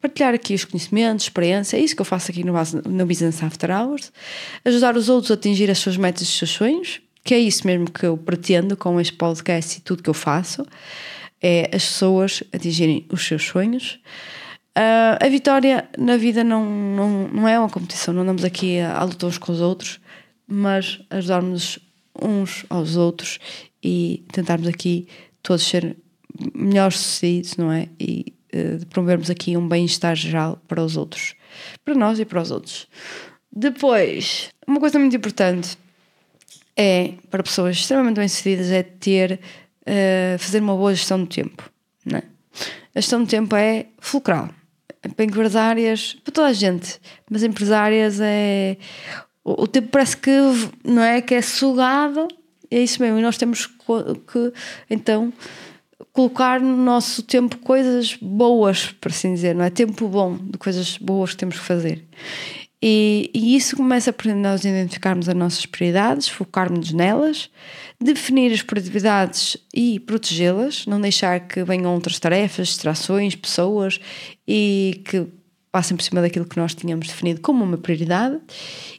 Partilhar 0.00 0.32
aqui 0.32 0.54
os 0.54 0.64
conhecimentos, 0.64 1.26
experiência, 1.26 1.76
é 1.76 1.80
isso 1.80 1.94
que 1.94 2.00
eu 2.00 2.06
faço 2.06 2.30
aqui 2.30 2.42
no, 2.42 2.54
no 2.86 3.06
Business 3.06 3.42
After 3.42 3.70
Hours. 3.70 4.10
Ajudar 4.64 4.96
os 4.96 5.08
outros 5.10 5.30
a 5.30 5.34
atingir 5.34 5.70
as 5.70 5.78
suas 5.78 5.96
metas 5.96 6.22
e 6.22 6.24
os 6.24 6.38
seus 6.38 6.50
sonhos, 6.50 7.00
que 7.22 7.34
é 7.34 7.38
isso 7.38 7.66
mesmo 7.66 7.90
que 7.90 8.06
eu 8.06 8.16
pretendo 8.16 8.76
com 8.76 8.98
este 8.98 9.12
podcast 9.12 9.78
e 9.78 9.80
tudo 9.82 10.02
que 10.02 10.08
eu 10.08 10.14
faço, 10.14 10.64
é 11.42 11.68
as 11.74 11.84
pessoas 11.84 12.42
atingirem 12.52 13.06
os 13.10 13.26
seus 13.26 13.44
sonhos. 13.44 14.00
Uh, 14.76 15.20
a 15.20 15.28
vitória 15.28 15.88
na 15.98 16.16
vida 16.16 16.42
não, 16.42 16.64
não, 16.64 17.28
não 17.28 17.48
é 17.48 17.58
uma 17.58 17.68
competição, 17.68 18.14
não 18.14 18.22
andamos 18.22 18.44
aqui 18.44 18.78
a, 18.78 18.96
a 18.96 19.04
lutar 19.04 19.28
uns 19.28 19.36
com 19.36 19.52
os 19.52 19.60
outros, 19.60 20.00
mas 20.46 21.00
ajudarmos 21.10 21.78
uns 22.20 22.64
aos 22.70 22.96
outros 22.96 23.38
e 23.82 24.24
tentarmos 24.32 24.68
aqui 24.68 25.08
todos 25.42 25.66
ser 25.66 25.96
melhores 26.54 26.98
sucedidos, 26.98 27.56
não 27.56 27.70
é? 27.70 27.88
E 27.98 28.32
uh, 28.54 28.86
promovermos 28.86 29.30
aqui 29.30 29.56
um 29.56 29.66
bem-estar 29.66 30.14
geral 30.16 30.60
para 30.68 30.82
os 30.82 30.96
outros, 30.96 31.34
para 31.84 31.94
nós 31.94 32.18
e 32.18 32.24
para 32.24 32.40
os 32.40 32.50
outros. 32.50 32.86
Depois, 33.52 34.50
uma 34.66 34.78
coisa 34.78 34.98
muito 34.98 35.16
importante 35.16 35.76
é, 36.76 37.14
para 37.30 37.42
pessoas 37.42 37.76
extremamente 37.76 38.16
bem-sucedidas, 38.16 38.70
é 38.70 38.82
ter, 38.82 39.40
uh, 39.82 40.38
fazer 40.38 40.60
uma 40.60 40.76
boa 40.76 40.94
gestão 40.94 41.20
do 41.20 41.26
tempo, 41.26 41.70
é? 42.12 42.22
A 42.94 43.00
gestão 43.00 43.22
do 43.22 43.28
tempo 43.28 43.54
é 43.54 43.86
fulcral 43.98 44.48
para 45.16 45.24
empresárias, 45.24 46.14
para 46.22 46.32
toda 46.32 46.48
a 46.48 46.52
gente, 46.52 47.00
mas 47.30 47.42
empresárias 47.42 48.20
é. 48.20 48.76
O, 49.42 49.62
o 49.62 49.66
tempo 49.66 49.88
parece 49.88 50.16
que 50.16 50.30
não 50.84 51.02
é 51.02 51.20
que 51.20 51.34
é 51.34 51.42
sugado, 51.42 52.28
é 52.70 52.80
isso 52.80 53.00
mesmo, 53.00 53.18
e 53.18 53.22
nós 53.22 53.38
temos 53.38 53.66
que 53.66 54.52
então 54.88 55.32
colocar 56.12 56.60
no 56.60 56.76
nosso 56.76 57.22
tempo 57.22 57.58
coisas 57.58 58.16
boas, 58.20 58.92
por 59.00 59.10
assim 59.10 59.34
dizer, 59.34 59.54
não 59.54 59.64
é? 59.64 59.70
Tempo 59.70 60.08
bom 60.08 60.36
de 60.36 60.58
coisas 60.58 60.98
boas 60.98 61.30
que 61.30 61.36
temos 61.38 61.58
que 61.58 61.64
fazer. 61.64 62.04
E, 62.82 63.30
e 63.34 63.56
isso 63.56 63.76
começa 63.76 64.10
por 64.10 64.26
nós 64.34 64.64
identificarmos 64.64 65.28
as 65.28 65.34
nossas 65.34 65.66
prioridades, 65.66 66.28
focarmos 66.28 66.92
nelas, 66.92 67.50
definir 68.00 68.52
as 68.52 68.62
prioridades 68.62 69.56
e 69.74 70.00
protegê-las, 70.00 70.86
não 70.86 70.98
deixar 70.98 71.40
que 71.40 71.62
venham 71.62 71.92
outras 71.92 72.18
tarefas, 72.18 72.68
distrações, 72.68 73.34
pessoas 73.34 74.00
e 74.48 75.02
que 75.04 75.26
passem 75.72 75.96
por 75.96 76.02
cima 76.02 76.20
daquilo 76.20 76.44
que 76.44 76.56
nós 76.56 76.74
tínhamos 76.74 77.06
definido 77.06 77.40
como 77.40 77.62
uma 77.62 77.78
prioridade. 77.78 78.38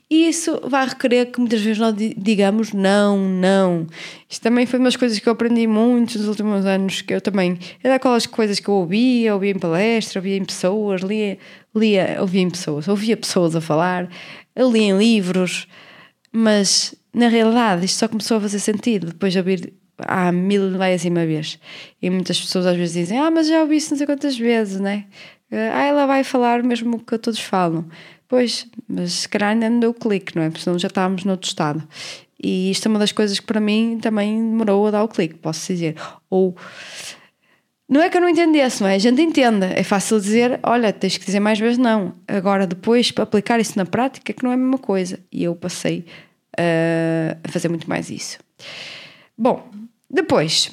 E 0.10 0.28
isso 0.28 0.60
vai 0.68 0.88
requerer 0.88 1.32
que 1.32 1.40
muitas 1.40 1.62
vezes 1.62 1.78
nós 1.78 1.94
digamos 2.18 2.72
não, 2.72 3.18
não. 3.18 3.88
Isto 4.30 4.42
também 4.42 4.66
foi 4.66 4.80
uma 4.80 4.86
das 4.86 4.96
coisas 4.96 5.20
que 5.20 5.28
eu 5.28 5.34
aprendi 5.34 5.68
muito 5.68 6.18
nos 6.18 6.28
últimos 6.28 6.66
anos, 6.66 7.02
que 7.02 7.14
eu 7.14 7.22
também, 7.22 7.58
era 7.84 7.96
aquelas 7.96 8.26
coisas 8.26 8.60
que 8.60 8.68
eu 8.68 8.76
ouvia, 8.76 9.34
ouvia 9.34 9.52
em 9.52 9.60
palestra, 9.60 10.20
ouvia 10.20 10.38
em 10.38 10.46
pessoas, 10.46 11.02
lia, 11.02 11.38
lia, 11.76 12.18
ouvia 12.20 12.42
em 12.42 12.50
pessoas, 12.50 12.88
ouvia 12.88 13.18
pessoas 13.18 13.56
a 13.56 13.62
falar, 13.62 14.10
eu 14.56 14.72
lia 14.72 14.94
em 14.94 14.98
livros, 14.98 15.68
mas 16.32 16.96
na 17.14 17.28
realidade 17.28 17.86
isto 17.86 18.00
só 18.00 18.08
começou 18.08 18.38
a 18.38 18.42
fazer 18.42 18.60
sentido 18.60 19.08
depois 19.08 19.34
de 19.34 19.40
ouvir 19.40 19.74
há 19.98 20.32
mil 20.32 20.64
e 20.64 21.10
uma 21.10 21.26
vez. 21.26 21.60
E 22.02 22.10
muitas 22.10 22.40
pessoas 22.40 22.66
às 22.66 22.76
vezes 22.76 22.94
dizem, 22.94 23.18
ah, 23.20 23.30
mas 23.30 23.48
já 23.48 23.62
ouvi 23.62 23.78
isso 23.78 23.92
não 23.92 23.98
sei 23.98 24.06
quantas 24.06 24.38
vezes, 24.38 24.80
né? 24.80 25.06
Ah, 25.52 25.84
ela 25.84 26.06
vai 26.06 26.24
falar 26.24 26.64
mesmo 26.64 26.98
o 26.98 27.00
que 27.00 27.18
todos 27.18 27.40
falam. 27.40 27.86
Pois, 28.28 28.66
mas 28.88 29.12
se 29.12 29.30
calhar 29.30 29.50
ainda 29.50 29.70
não 29.70 29.80
deu 29.80 29.94
clique, 29.94 30.36
não 30.36 30.44
é? 30.44 30.50
Porque 30.50 30.64
senão 30.64 30.80
já 30.80 30.88
estávamos 30.88 31.26
noutro 31.26 31.48
estado. 31.48 31.86
E 32.42 32.72
isto 32.72 32.88
é 32.88 32.90
uma 32.90 32.98
das 33.00 33.12
coisas 33.12 33.40
que 33.40 33.46
para 33.46 33.60
mim 33.60 34.00
também 34.02 34.38
demorou 34.38 34.88
a 34.88 34.92
dar 34.92 35.04
o 35.04 35.08
clique, 35.08 35.36
posso 35.36 35.68
dizer. 35.74 35.96
Ou 36.30 36.56
não 37.92 38.02
é 38.02 38.10
que 38.10 38.16
eu 38.16 38.22
não 38.22 38.30
entendesse, 38.30 38.82
não 38.82 38.90
é? 38.90 38.96
A 38.96 39.00
gente 39.00 39.22
entende. 39.22 39.66
É 39.66 39.84
fácil 39.84 40.18
dizer, 40.18 40.62
olha, 40.64 40.94
tens 40.94 41.18
que 41.18 41.26
dizer 41.26 41.42
mais 41.42 41.60
vezes 41.60 41.78
não. 41.78 42.16
Agora, 42.26 42.66
depois, 42.66 43.12
para 43.12 43.26
aplicar 43.26 43.60
isso 43.60 43.78
na 43.78 43.86
prática, 43.86 44.32
é 44.32 44.34
que 44.34 44.44
não 44.46 44.52
é 44.52 44.54
a 44.54 44.58
mesma 44.58 44.78
coisa. 44.78 45.20
E 45.30 45.44
eu 45.44 45.54
passei 45.54 46.06
uh, 46.58 47.38
a 47.44 47.52
fazer 47.52 47.68
muito 47.68 47.90
mais 47.90 48.10
isso. 48.10 48.40
Bom, 49.38 49.70
depois, 50.10 50.72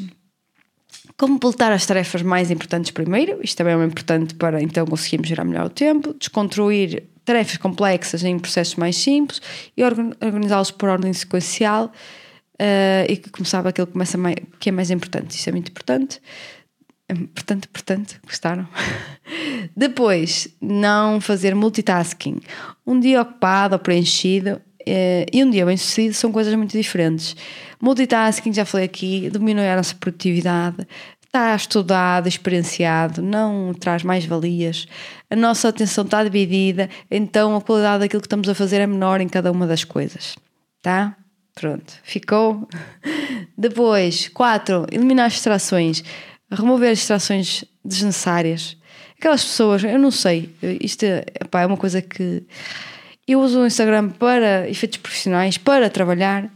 completar 1.18 1.72
as 1.72 1.84
tarefas 1.84 2.22
mais 2.22 2.50
importantes 2.50 2.92
primeiro, 2.92 3.40
isto 3.42 3.56
também 3.56 3.74
é 3.74 3.84
importante 3.84 4.34
para 4.34 4.62
então 4.62 4.86
conseguirmos 4.86 5.28
gerar 5.28 5.44
melhor 5.44 5.66
o 5.66 5.70
tempo, 5.70 6.14
desconstruir 6.14 7.02
tarefas 7.24 7.56
complexas 7.58 8.24
em 8.24 8.38
processos 8.38 8.76
mais 8.76 8.96
simples 8.96 9.42
e 9.76 9.82
organizá-los 9.84 10.70
por 10.70 10.88
ordem 10.88 11.12
sequencial 11.12 11.92
uh, 12.54 13.04
e 13.10 13.16
que 13.16 13.30
começava 13.30 13.68
aquilo 13.68 13.88
que, 13.88 13.92
começa 13.92 14.16
mais, 14.16 14.36
que 14.60 14.68
é 14.68 14.72
mais 14.72 14.90
importante. 14.90 15.32
Isso 15.32 15.48
é 15.48 15.52
muito 15.52 15.70
importante. 15.70 16.22
Importante, 17.10 17.66
importante, 17.68 18.20
gostaram? 18.24 18.68
Depois, 19.76 20.48
não 20.60 21.20
fazer 21.20 21.54
multitasking. 21.54 22.40
Um 22.86 23.00
dia 23.00 23.22
ocupado 23.22 23.74
ou 23.74 23.78
preenchido 23.78 24.60
e 25.32 25.44
um 25.44 25.50
dia 25.50 25.66
bem 25.66 25.76
sucedido 25.76 26.14
são 26.14 26.32
coisas 26.32 26.54
muito 26.54 26.72
diferentes. 26.72 27.36
Multitasking, 27.80 28.52
já 28.52 28.64
falei 28.64 28.86
aqui, 28.86 29.30
diminui 29.30 29.68
a 29.68 29.76
nossa 29.76 29.94
produtividade, 29.94 30.86
está 31.28 31.54
estudado, 31.54 32.26
experienciado, 32.26 33.22
não 33.22 33.72
traz 33.74 34.02
mais 34.02 34.24
valias, 34.24 34.88
a 35.30 35.36
nossa 35.36 35.68
atenção 35.68 36.04
está 36.04 36.24
dividida, 36.24 36.88
então 37.10 37.54
a 37.54 37.60
qualidade 37.60 38.00
daquilo 38.00 38.22
que 38.22 38.26
estamos 38.26 38.48
a 38.48 38.54
fazer 38.54 38.80
é 38.80 38.86
menor 38.86 39.20
em 39.20 39.28
cada 39.28 39.52
uma 39.52 39.66
das 39.66 39.84
coisas. 39.84 40.36
Tá? 40.82 41.16
Pronto, 41.54 41.92
ficou? 42.02 42.66
Depois, 43.56 44.28
quatro, 44.28 44.86
eliminar 44.90 45.26
as 45.26 45.34
distrações, 45.34 46.02
remover 46.50 46.92
as 46.92 46.98
distrações 46.98 47.64
desnecessárias. 47.84 48.76
Aquelas 49.18 49.44
pessoas, 49.44 49.84
eu 49.84 49.98
não 49.98 50.10
sei, 50.10 50.54
isto 50.80 51.02
é, 51.02 51.24
epá, 51.40 51.62
é 51.62 51.66
uma 51.66 51.76
coisa 51.76 52.00
que 52.00 52.44
eu 53.32 53.40
uso 53.40 53.60
o 53.60 53.66
Instagram 53.66 54.10
para 54.10 54.68
efeitos 54.68 54.98
profissionais, 54.98 55.58
para 55.58 55.90
trabalhar 55.90 56.50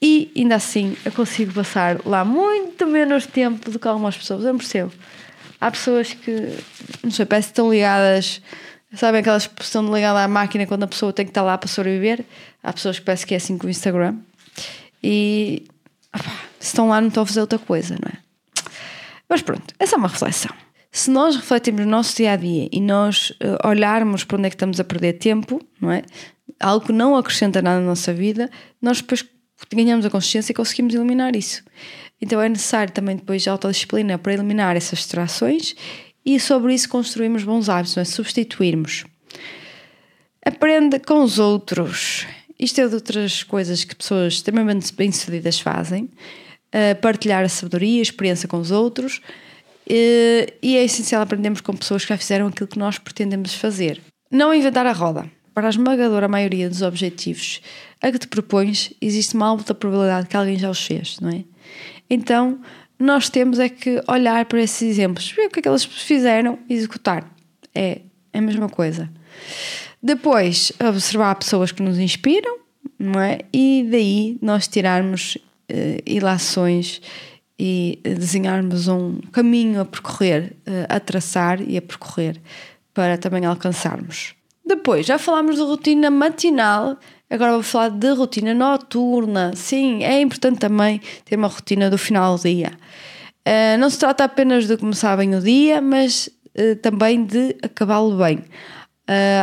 e 0.00 0.30
ainda 0.36 0.56
assim 0.56 0.96
eu 1.04 1.12
consigo 1.12 1.52
passar 1.52 1.98
lá 2.04 2.24
muito 2.24 2.86
menos 2.86 3.26
tempo 3.26 3.70
do 3.70 3.78
que 3.78 3.88
algumas 3.88 4.16
pessoas. 4.16 4.44
Eu 4.44 4.52
não 4.52 4.58
percebo. 4.58 4.92
Há 5.60 5.70
pessoas 5.70 6.12
que, 6.12 6.58
não 7.02 7.10
sei, 7.10 7.24
parece 7.24 7.48
que 7.48 7.52
estão 7.52 7.70
ligadas, 7.70 8.42
sabem 8.94 9.20
aquelas 9.20 9.46
que 9.46 9.62
estão 9.62 9.94
ligadas 9.94 10.22
à 10.22 10.28
máquina 10.28 10.66
quando 10.66 10.82
a 10.82 10.86
pessoa 10.86 11.12
tem 11.12 11.24
que 11.24 11.30
estar 11.30 11.42
lá 11.42 11.56
para 11.56 11.68
sobreviver. 11.68 12.24
Há 12.62 12.72
pessoas 12.72 12.98
que 12.98 13.04
parece 13.04 13.26
que 13.26 13.34
é 13.34 13.36
assim 13.36 13.56
com 13.56 13.66
o 13.66 13.70
Instagram. 13.70 14.16
E 15.02 15.66
opa, 16.14 16.30
se 16.58 16.66
estão 16.66 16.88
lá 16.88 17.00
não 17.00 17.08
estão 17.08 17.22
a 17.22 17.26
fazer 17.26 17.40
outra 17.40 17.58
coisa, 17.58 17.94
não 17.94 18.10
é? 18.10 18.18
Mas 19.28 19.42
pronto, 19.42 19.74
essa 19.78 19.96
é 19.96 19.98
uma 19.98 20.08
reflexão. 20.08 20.63
Se 20.94 21.10
nós 21.10 21.34
refletirmos 21.34 21.84
no 21.84 21.90
nosso 21.90 22.16
dia 22.16 22.30
a 22.30 22.36
dia 22.36 22.68
e 22.70 22.80
nós 22.80 23.30
uh, 23.30 23.68
olharmos 23.68 24.22
para 24.22 24.38
onde 24.38 24.46
é 24.46 24.50
que 24.50 24.54
estamos 24.54 24.78
a 24.78 24.84
perder 24.84 25.14
tempo, 25.14 25.60
não 25.80 25.90
é? 25.90 26.04
Algo 26.60 26.86
que 26.86 26.92
não 26.92 27.16
acrescenta 27.16 27.60
nada 27.60 27.80
na 27.80 27.86
nossa 27.86 28.14
vida, 28.14 28.48
nós 28.80 29.00
depois 29.00 29.24
ganhamos 29.72 30.06
a 30.06 30.10
consciência 30.10 30.52
e 30.52 30.54
conseguimos 30.54 30.94
eliminar 30.94 31.34
isso. 31.34 31.64
Então 32.22 32.40
é 32.40 32.48
necessário 32.48 32.92
também 32.92 33.16
depois 33.16 33.44
a 33.48 33.50
autodisciplina 33.50 34.16
para 34.18 34.34
eliminar 34.34 34.76
essas 34.76 35.00
distrações 35.00 35.74
e 36.24 36.38
sobre 36.38 36.72
isso 36.72 36.88
construirmos 36.88 37.42
bons 37.42 37.68
hábitos, 37.68 37.96
não 37.96 38.02
é? 38.02 38.04
substituirmos. 38.04 39.04
Aprenda 40.46 41.00
com 41.00 41.24
os 41.24 41.40
outros. 41.40 42.24
Isto 42.56 42.82
é 42.82 42.86
de 42.86 42.94
outras 42.94 43.42
coisas 43.42 43.82
que 43.82 43.96
pessoas 43.96 44.34
extremamente 44.34 44.94
bem-sucedidas 44.94 45.58
fazem. 45.58 46.04
Uh, 46.72 46.94
partilhar 47.02 47.44
a 47.44 47.48
sabedoria, 47.48 47.98
a 47.98 48.02
experiência 48.02 48.46
com 48.46 48.58
os 48.58 48.70
outros. 48.70 49.20
Uh, 49.86 50.50
e 50.62 50.76
é 50.76 50.84
essencial 50.84 51.22
aprendermos 51.22 51.60
com 51.60 51.76
pessoas 51.76 52.04
que 52.04 52.08
já 52.08 52.16
fizeram 52.16 52.46
aquilo 52.46 52.68
que 52.68 52.78
nós 52.78 52.98
pretendemos 52.98 53.54
fazer. 53.54 54.00
Não 54.30 54.54
inventar 54.54 54.86
a 54.86 54.92
roda. 54.92 55.30
Para 55.52 55.68
a 55.68 55.70
esmagadora 55.70 56.26
maioria 56.26 56.68
dos 56.68 56.82
objetivos 56.82 57.60
a 58.02 58.12
que 58.12 58.18
te 58.18 58.28
propões, 58.28 58.92
existe 59.00 59.34
uma 59.34 59.46
alta 59.46 59.74
probabilidade 59.74 60.26
que 60.26 60.36
alguém 60.36 60.58
já 60.58 60.68
os 60.68 60.84
fez, 60.84 61.18
não 61.20 61.30
é? 61.30 61.44
Então, 62.10 62.60
nós 62.98 63.30
temos 63.30 63.58
é 63.58 63.68
que 63.68 64.02
olhar 64.06 64.44
para 64.44 64.60
esses 64.60 64.82
exemplos, 64.82 65.30
ver 65.30 65.46
o 65.46 65.50
que 65.50 65.60
é 65.60 65.62
que 65.62 65.68
eles 65.68 65.84
fizeram 65.84 66.58
e 66.68 66.74
executar. 66.74 67.24
É 67.74 68.00
a 68.32 68.40
mesma 68.42 68.68
coisa. 68.68 69.10
Depois, 70.02 70.70
observar 70.86 71.34
pessoas 71.36 71.72
que 71.72 71.82
nos 71.82 71.98
inspiram, 71.98 72.58
não 72.98 73.20
é? 73.20 73.38
E 73.52 73.86
daí 73.90 74.38
nós 74.42 74.68
tirarmos 74.68 75.36
uh, 75.36 76.02
ilações 76.04 77.00
e 77.58 78.00
desenharmos 78.02 78.88
um 78.88 79.20
caminho 79.32 79.80
a 79.80 79.84
percorrer, 79.84 80.56
uh, 80.66 80.86
a 80.88 80.98
traçar 80.98 81.60
e 81.60 81.76
a 81.76 81.82
percorrer 81.82 82.40
para 82.92 83.16
também 83.16 83.44
alcançarmos. 83.44 84.34
Depois, 84.66 85.06
já 85.06 85.18
falámos 85.18 85.56
de 85.56 85.62
rotina 85.62 86.10
matinal, 86.10 86.96
agora 87.30 87.52
vou 87.52 87.62
falar 87.62 87.90
de 87.90 88.10
rotina 88.12 88.54
noturna. 88.54 89.52
Sim, 89.54 90.02
é 90.02 90.20
importante 90.20 90.58
também 90.58 91.00
ter 91.24 91.36
uma 91.36 91.48
rotina 91.48 91.90
do 91.90 91.98
final 91.98 92.36
do 92.36 92.42
dia. 92.42 92.72
Uh, 93.46 93.78
não 93.78 93.90
se 93.90 93.98
trata 93.98 94.24
apenas 94.24 94.66
de 94.66 94.76
começar 94.76 95.16
bem 95.16 95.34
o 95.34 95.40
dia, 95.40 95.80
mas 95.80 96.30
também 96.82 97.24
de 97.24 97.56
acabá-lo 97.64 98.16
bem. 98.16 98.44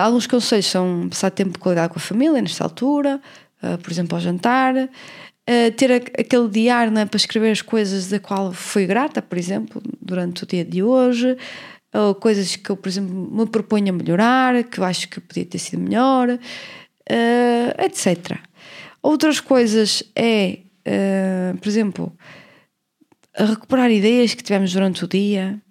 Alguns 0.02 0.28
conselhos 0.28 0.65
são 0.67 1.08
passar 1.10 1.30
tempo 1.30 1.52
de 1.52 1.60
qualidade 1.60 1.91
com 1.91 2.00
a 2.00 2.02
família 2.02 2.41
nesta 2.41 2.63
altura, 2.63 3.19
por 3.84 3.91
exemplo, 3.91 4.15
ao 4.15 4.21
jantar, 4.21 4.74
ter 5.75 5.91
aquele 5.91 6.47
diário 6.49 6.91
né, 6.91 7.06
para 7.06 7.17
escrever 7.17 7.51
as 7.51 7.62
coisas 7.62 8.08
da 8.08 8.19
qual 8.19 8.54
fui 8.54 8.86
grata, 8.86 9.21
por 9.21 9.38
exemplo, 9.38 9.82
durante 10.01 10.43
o 10.43 10.47
dia 10.47 10.63
de 10.63 10.82
hoje, 10.84 11.36
ou 11.93 12.15
coisas 12.15 12.56
que 12.56 12.69
eu, 12.69 12.77
por 12.77 12.88
exemplo, 12.88 13.13
me 13.13 13.45
proponho 13.45 13.89
a 13.89 13.97
melhorar, 13.97 14.63
que 14.63 14.80
eu 14.80 14.84
acho 14.84 15.10
que 15.10 15.19
podia 15.19 15.45
ter 15.45 15.60
sido 15.60 15.82
melhor, 15.82 16.30
uh, 16.30 17.84
etc. 17.84 18.39
Outras 19.01 19.39
coisas 19.39 20.04
é, 20.15 20.60
uh, 20.88 21.58
por 21.58 21.67
exemplo, 21.67 22.17
recuperar 23.36 23.91
ideias 23.91 24.34
que 24.34 24.43
tivemos 24.43 24.71
durante 24.73 25.04
o 25.04 25.08
dia 25.08 25.62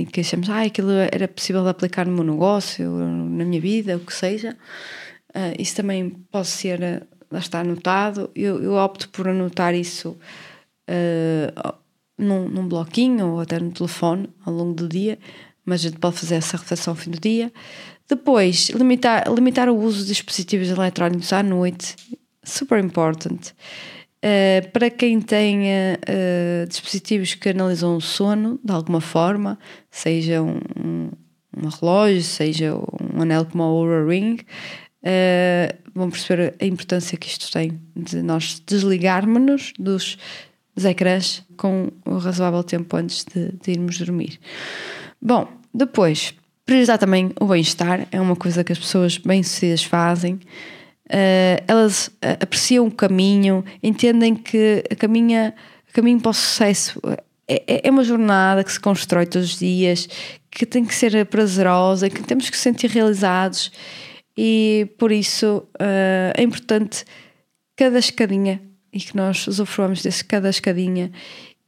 e 0.00 0.04
que 0.06 0.20
achamos, 0.20 0.50
ah, 0.50 0.62
aquilo 0.62 0.90
era 0.90 1.28
possível 1.28 1.66
aplicar 1.68 2.04
no 2.04 2.12
meu 2.12 2.24
negócio, 2.24 2.90
na 2.90 3.44
minha 3.44 3.60
vida, 3.60 3.96
o 3.96 4.00
que 4.00 4.12
seja. 4.12 4.56
isso 5.56 5.76
também 5.76 6.10
pode 6.28 6.48
ser, 6.48 7.06
está 7.38 7.60
anotado. 7.60 8.30
Eu, 8.34 8.62
eu 8.62 8.74
opto 8.74 9.08
por 9.10 9.28
anotar 9.28 9.74
isso 9.74 10.16
num, 12.18 12.48
num 12.48 12.66
bloquinho 12.66 13.34
ou 13.34 13.40
até 13.40 13.60
no 13.60 13.70
telefone 13.70 14.28
ao 14.44 14.52
longo 14.52 14.74
do 14.74 14.88
dia 14.88 15.16
mas 15.64 15.80
a 15.80 15.88
gente 15.88 15.98
pode 15.98 16.16
fazer 16.16 16.36
essa 16.36 16.56
reflexão 16.56 16.92
ao 16.92 16.96
fim 16.96 17.10
do 17.10 17.20
dia. 17.20 17.52
Depois, 18.08 18.70
limitar, 18.70 19.32
limitar 19.32 19.68
o 19.68 19.76
uso 19.76 20.00
de 20.00 20.08
dispositivos 20.08 20.68
eletrónicos 20.68 21.32
à 21.32 21.42
noite, 21.42 21.94
super 22.42 22.82
importante. 22.82 23.54
Uh, 24.18 24.68
para 24.72 24.90
quem 24.90 25.20
tenha 25.20 25.98
uh, 26.02 26.66
dispositivos 26.66 27.34
que 27.34 27.48
analisam 27.50 27.96
o 27.96 28.00
sono 28.00 28.58
de 28.62 28.72
alguma 28.72 29.00
forma, 29.00 29.58
seja 29.90 30.42
um, 30.42 30.58
um, 30.76 31.10
um 31.56 31.68
relógio, 31.68 32.22
seja 32.22 32.74
um 32.74 33.22
anel 33.22 33.46
como 33.46 33.62
a 33.62 33.70
Oura 33.70 34.04
Ring, 34.04 34.38
uh, 35.02 35.90
vão 35.94 36.10
perceber 36.10 36.54
a 36.60 36.64
importância 36.64 37.16
que 37.16 37.28
isto 37.28 37.50
tem 37.52 37.80
de 37.96 38.22
nós 38.22 38.62
desligarmos-nos 38.66 39.72
dos, 39.78 40.18
dos 40.74 40.84
ecrãs 40.84 41.44
com 41.56 41.90
o 42.04 42.18
razoável 42.18 42.62
tempo 42.62 42.96
antes 42.96 43.24
de, 43.24 43.52
de 43.62 43.72
irmos 43.72 43.98
dormir. 43.98 44.38
Bom, 45.20 45.48
depois, 45.72 46.34
priorizar 46.64 46.98
também 46.98 47.32
o 47.40 47.46
bem-estar 47.46 48.06
é 48.10 48.20
uma 48.20 48.36
coisa 48.36 48.64
que 48.64 48.72
as 48.72 48.78
pessoas 48.78 49.18
bem-sucedidas 49.18 49.84
fazem. 49.84 50.34
Uh, 51.06 51.58
elas 51.66 52.06
uh, 52.06 52.38
apreciam 52.40 52.86
o 52.86 52.90
caminho, 52.90 53.64
entendem 53.82 54.34
que 54.34 54.84
a 54.90 54.94
caminha, 54.94 55.54
a 55.88 55.92
caminho 55.92 56.20
para 56.20 56.30
o 56.30 56.34
sucesso 56.34 57.00
é, 57.48 57.64
é, 57.66 57.88
é 57.88 57.90
uma 57.90 58.04
jornada 58.04 58.62
que 58.62 58.70
se 58.70 58.78
constrói 58.78 59.26
todos 59.26 59.50
os 59.50 59.58
dias, 59.58 60.08
que 60.48 60.64
tem 60.64 60.84
que 60.84 60.94
ser 60.94 61.26
prazerosa, 61.26 62.08
que 62.08 62.22
temos 62.22 62.48
que 62.48 62.56
se 62.56 62.62
sentir 62.62 62.88
realizados 62.90 63.72
e 64.42 64.88
por 64.96 65.12
isso 65.12 65.68
uh, 65.74 66.32
é 66.34 66.42
importante 66.42 67.04
cada 67.76 67.98
escadinha 67.98 68.58
e 68.90 68.98
que 68.98 69.14
nós 69.14 69.46
usufruamos 69.46 70.02
desse 70.02 70.24
cada 70.24 70.48
escadinha 70.48 71.12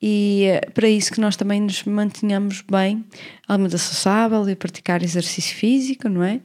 e 0.01 0.45
é 0.45 0.61
para 0.73 0.89
isso 0.89 1.13
que 1.13 1.21
nós 1.21 1.37
também 1.37 1.61
nos 1.61 1.85
mantenhamos 1.85 2.63
bem, 2.63 3.05
alimentação 3.47 3.93
saudável 3.93 4.49
e 4.49 4.57
praticar 4.57 5.03
exercício 5.03 5.55
físico, 5.55 6.09
não 6.09 6.25
é? 6.25 6.41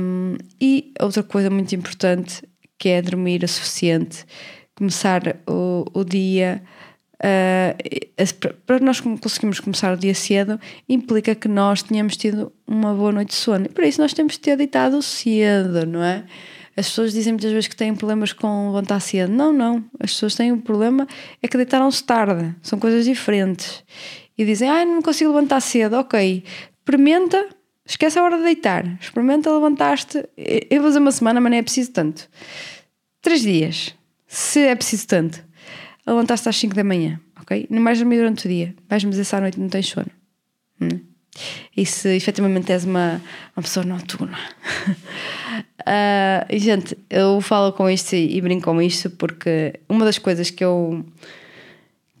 Um, 0.00 0.38
e 0.58 0.94
outra 0.98 1.22
coisa 1.22 1.50
muito 1.50 1.74
importante 1.74 2.42
que 2.78 2.88
é 2.88 3.02
dormir 3.02 3.44
o 3.44 3.48
suficiente, 3.48 4.24
começar 4.74 5.36
o, 5.46 5.84
o 5.92 6.04
dia. 6.04 6.62
Uh, 7.16 8.56
para 8.66 8.78
nós 8.80 9.00
conseguirmos 9.00 9.58
começar 9.60 9.92
o 9.92 9.96
dia 9.96 10.14
cedo, 10.14 10.60
implica 10.88 11.34
que 11.34 11.48
nós 11.48 11.82
tenhamos 11.82 12.16
tido 12.16 12.52
uma 12.66 12.94
boa 12.94 13.12
noite 13.12 13.28
de 13.28 13.34
sono. 13.36 13.66
E 13.66 13.68
para 13.68 13.86
isso 13.86 14.00
nós 14.00 14.12
temos 14.12 14.34
de 14.34 14.40
ter 14.40 14.56
deitado 14.56 15.00
cedo, 15.02 15.86
não 15.86 16.02
é? 16.02 16.24
As 16.76 16.88
pessoas 16.88 17.12
dizem 17.12 17.32
muitas 17.32 17.50
vezes 17.50 17.68
que 17.68 17.76
têm 17.76 17.94
problemas 17.94 18.34
com 18.34 18.66
levantar 18.66 19.00
cedo. 19.00 19.32
Não, 19.32 19.50
não. 19.50 19.82
As 19.98 20.12
pessoas 20.12 20.34
têm 20.34 20.52
um 20.52 20.60
problema 20.60 21.08
é 21.42 21.48
que 21.48 21.56
deitaram-se 21.56 22.04
tarde. 22.04 22.54
São 22.60 22.78
coisas 22.78 23.06
diferentes. 23.06 23.82
E 24.36 24.44
dizem, 24.44 24.68
ah, 24.68 24.84
não 24.84 25.00
consigo 25.00 25.32
levantar 25.32 25.60
cedo. 25.60 25.96
Ok, 25.96 26.44
experimenta, 26.78 27.48
esquece 27.86 28.18
a 28.18 28.22
hora 28.22 28.36
de 28.36 28.42
deitar. 28.42 28.84
Experimenta 29.00 29.50
levantar-te. 29.50 30.22
Eu 30.36 30.82
vou 30.82 30.90
fazer 30.90 30.98
uma 30.98 31.12
semana, 31.12 31.40
mas 31.40 31.50
não 31.50 31.58
é 31.58 31.62
preciso 31.62 31.92
tanto. 31.92 32.28
Três 33.22 33.40
dias, 33.40 33.94
se 34.26 34.60
é 34.60 34.74
preciso 34.74 35.06
tanto. 35.06 35.45
Levantaste 36.06 36.48
às 36.48 36.56
5 36.56 36.74
da 36.74 36.84
manhã, 36.84 37.20
ok? 37.40 37.66
Não 37.68 37.82
mais 37.82 37.98
dormir 37.98 38.18
durante 38.18 38.46
o 38.46 38.48
dia. 38.48 38.74
Vais-me 38.88 39.10
dizer 39.10 39.24
se 39.24 39.34
à 39.34 39.40
noite 39.40 39.58
não 39.58 39.68
tens 39.68 39.88
sono. 39.88 40.10
Hum? 40.80 41.00
E 41.76 41.84
se 41.84 42.16
efetivamente 42.16 42.72
és 42.72 42.84
uma, 42.84 43.20
uma 43.56 43.62
pessoa 43.62 43.84
noturna. 43.84 44.38
Uh, 45.80 46.46
gente, 46.58 46.96
eu 47.10 47.40
falo 47.40 47.72
com 47.72 47.90
isto 47.90 48.14
e, 48.14 48.36
e 48.36 48.40
brinco 48.40 48.64
com 48.64 48.80
isto 48.80 49.10
porque 49.10 49.80
uma 49.88 50.04
das 50.04 50.18
coisas 50.18 50.50
que 50.50 50.64
eu, 50.64 51.04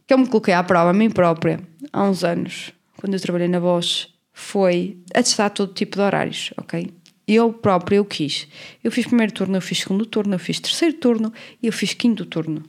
que 0.06 0.12
eu 0.12 0.18
me 0.18 0.26
coloquei 0.26 0.52
à 0.52 0.62
prova 0.62 0.90
a 0.90 0.92
mim 0.92 1.10
própria 1.10 1.60
há 1.92 2.02
uns 2.04 2.24
anos, 2.24 2.72
quando 2.96 3.14
eu 3.14 3.20
trabalhei 3.20 3.48
na 3.48 3.60
Bosch, 3.60 4.08
foi 4.32 4.98
a 5.14 5.22
testar 5.22 5.50
todo 5.50 5.72
tipo 5.72 5.96
de 5.96 6.02
horários, 6.02 6.52
ok? 6.58 6.92
Eu 7.26 7.52
própria 7.52 7.96
eu 7.96 8.04
quis. 8.04 8.46
Eu 8.84 8.92
fiz 8.92 9.06
primeiro 9.06 9.32
turno, 9.32 9.56
eu 9.56 9.60
fiz 9.60 9.80
segundo 9.80 10.06
turno, 10.06 10.34
eu 10.34 10.38
fiz 10.38 10.60
terceiro 10.60 10.94
turno 10.94 11.32
e 11.60 11.66
eu 11.66 11.72
fiz 11.72 11.92
quinto 11.92 12.24
turno. 12.24 12.62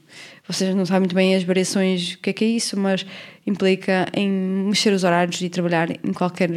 Vocês 0.48 0.74
não 0.74 0.86
sabem 0.86 1.00
muito 1.00 1.14
bem 1.14 1.34
as 1.34 1.44
variações, 1.44 2.14
o 2.14 2.18
que 2.18 2.30
é 2.30 2.32
que 2.32 2.44
é 2.44 2.48
isso, 2.48 2.78
mas 2.78 3.04
implica 3.46 4.06
em 4.14 4.30
mexer 4.30 4.92
os 4.94 5.04
horários 5.04 5.40
e 5.42 5.48
trabalhar 5.50 5.90
em 5.90 6.12
qualquer 6.14 6.50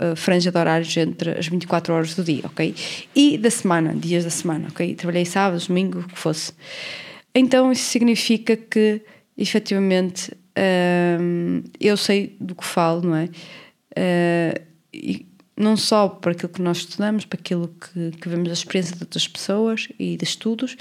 uh, 0.00 0.14
franja 0.14 0.52
de 0.52 0.58
horários 0.58 0.94
entre 0.98 1.30
as 1.30 1.48
24 1.48 1.94
horas 1.94 2.14
do 2.14 2.22
dia, 2.22 2.42
ok? 2.44 2.74
E 3.14 3.38
da 3.38 3.50
semana, 3.50 3.94
dias 3.94 4.24
da 4.24 4.30
semana, 4.30 4.68
ok? 4.68 4.94
Trabalhei 4.94 5.24
sábado, 5.24 5.66
domingo, 5.66 6.00
o 6.00 6.04
que 6.06 6.18
fosse. 6.18 6.52
Então 7.34 7.72
isso 7.72 7.84
significa 7.84 8.56
que, 8.56 9.00
efetivamente, 9.38 10.30
uh, 10.30 11.70
eu 11.80 11.96
sei 11.96 12.36
do 12.38 12.54
que 12.54 12.64
falo, 12.64 13.02
não 13.02 13.16
é? 13.16 13.24
Uh, 13.96 14.60
e 14.92 15.26
não 15.56 15.76
só 15.76 16.08
para 16.08 16.32
aquilo 16.32 16.52
que 16.52 16.62
nós 16.62 16.78
estudamos, 16.78 17.24
para 17.24 17.38
aquilo 17.38 17.68
que, 17.68 18.10
que 18.18 18.28
vemos 18.28 18.50
a 18.50 18.52
experiência 18.52 18.96
de 18.96 19.02
outras 19.02 19.26
pessoas 19.28 19.88
e 19.98 20.16
de 20.16 20.24
estudos, 20.24 20.76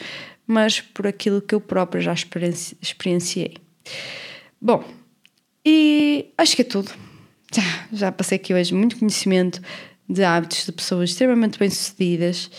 mas 0.46 0.82
por 0.82 1.08
aquilo 1.08 1.42
que 1.42 1.56
eu 1.56 1.62
própria 1.62 2.02
já 2.02 2.14
experienci 2.14 2.78
experienciei. 2.82 3.56
Bom, 4.62 4.84
e 5.66 6.28
acho 6.38 6.56
que 6.56 6.62
é 6.62 6.66
tudo 6.66 6.92
já, 7.54 7.88
já 7.92 8.12
passei 8.12 8.38
aqui 8.38 8.54
hoje 8.54 8.74
muito 8.74 8.98
conhecimento 8.98 9.62
de 10.10 10.24
hábitos 10.24 10.66
de 10.66 10.72
pessoas 10.72 11.12
extremamente 11.12 11.60
bem-sucedidas. 11.60 12.50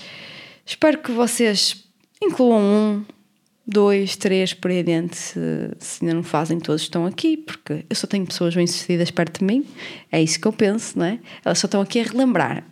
Espero 0.65 0.99
que 0.99 1.11
vocês 1.11 1.85
incluam 2.23 2.61
um, 2.61 3.05
dois, 3.67 4.17
três 4.17 4.55
por 4.55 4.71
aí 4.71 4.81
adiante, 4.81 5.17
se, 5.17 5.41
se, 5.79 6.05
ainda 6.05 6.15
não 6.15 6.23
fazem, 6.23 6.59
todos 6.59 6.83
estão 6.83 7.05
aqui, 7.05 7.37
porque 7.37 7.85
eu 7.89 7.97
só 7.97 8.07
tenho 8.07 8.27
pessoas 8.27 8.55
bem-sucedidas 8.55 9.11
perto 9.11 9.41
de 9.41 9.45
mim, 9.45 9.67
é 10.11 10.23
isso 10.23 10.41
que 10.41 10.47
eu 10.47 10.53
penso, 10.53 10.99
não 10.99 11.07
é? 11.07 11.19
Elas 11.45 11.59
só 11.59 11.67
estão 11.67 11.81
aqui 11.81 12.01
a 12.01 12.05
relembrar. 12.05 12.65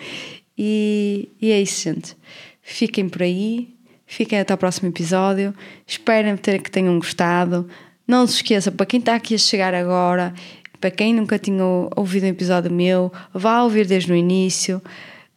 e, 0.58 1.30
e 1.40 1.50
é 1.50 1.60
isso, 1.60 1.82
gente. 1.82 2.16
Fiquem 2.60 3.08
por 3.08 3.22
aí, 3.22 3.77
fiquem 4.08 4.40
até 4.40 4.52
o 4.52 4.58
próximo 4.58 4.88
episódio. 4.88 5.54
Esperem 5.86 6.36
ter 6.36 6.60
que 6.60 6.70
tenham 6.70 6.98
gostado. 6.98 7.68
Não 8.06 8.26
se 8.26 8.36
esqueçam, 8.36 8.72
para 8.72 8.86
quem 8.86 8.98
está 8.98 9.14
aqui 9.14 9.36
a 9.36 9.38
chegar 9.38 9.74
agora 9.74 10.34
para 10.80 10.90
quem 10.90 11.14
nunca 11.14 11.38
tinha 11.38 11.64
ouvido 11.96 12.24
um 12.24 12.28
episódio 12.28 12.70
meu, 12.70 13.12
vá 13.34 13.62
ouvir 13.62 13.86
desde 13.86 14.12
o 14.12 14.16
início. 14.16 14.80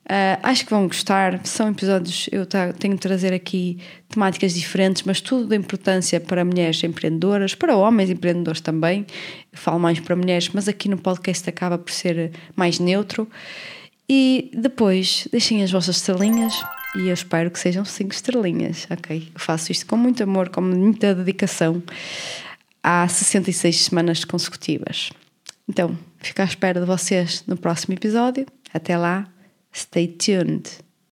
Uh, 0.06 0.38
acho 0.44 0.66
que 0.66 0.72
vão 0.72 0.88
gostar. 0.88 1.40
São 1.46 1.70
episódios, 1.70 2.28
eu 2.32 2.46
tenho 2.46 2.96
de 2.96 3.00
trazer 3.00 3.34
aqui 3.34 3.80
temáticas 4.10 4.54
diferentes, 4.54 5.04
mas 5.04 5.22
tudo 5.22 5.48
de 5.48 5.56
importância 5.56 6.20
para 6.20 6.44
mulheres 6.44 6.84
empreendedoras, 6.84 7.56
para 7.56 7.76
homens 7.76 8.10
empreendedores 8.10 8.62
também. 8.62 9.06
Eu 9.52 9.58
falo 9.58 9.80
mais 9.80 10.00
para 10.00 10.16
mulheres, 10.16 10.50
mas 10.54 10.68
aqui 10.68 10.90
no 10.90 10.98
podcast 10.98 11.50
acaba 11.50 11.78
por 11.78 11.92
ser 11.92 12.32
mais 12.56 12.80
neutro. 12.80 13.28
E 14.10 14.52
depois, 14.54 15.28
deixem 15.32 15.64
as 15.64 15.72
vossas 15.72 15.96
estrelinhas 15.98 16.54
e 16.96 17.08
eu 17.08 17.14
espero 17.14 17.50
que 17.50 17.60
sejam 17.60 17.86
cinco 17.86 18.14
estrelinhas, 18.14 18.88
ok? 18.90 19.32
Eu 19.34 19.40
faço 19.40 19.72
isto 19.72 19.86
com 19.86 19.98
muito 19.98 20.24
amor, 20.24 20.50
com 20.50 20.62
muita 20.62 21.16
dedicação 21.16 21.82
há 22.84 23.08
66 23.08 23.86
semanas 23.86 24.26
consecutivas. 24.26 25.12
Então, 25.68 25.98
fico 26.18 26.42
à 26.42 26.46
espera 26.46 26.80
de 26.80 26.86
vocês 26.86 27.44
no 27.48 27.56
próximo 27.56 27.94
episódio. 27.94 28.46
Até 28.74 28.98
lá, 28.98 29.28
Stay 29.74 30.08
tuned. 30.08 30.70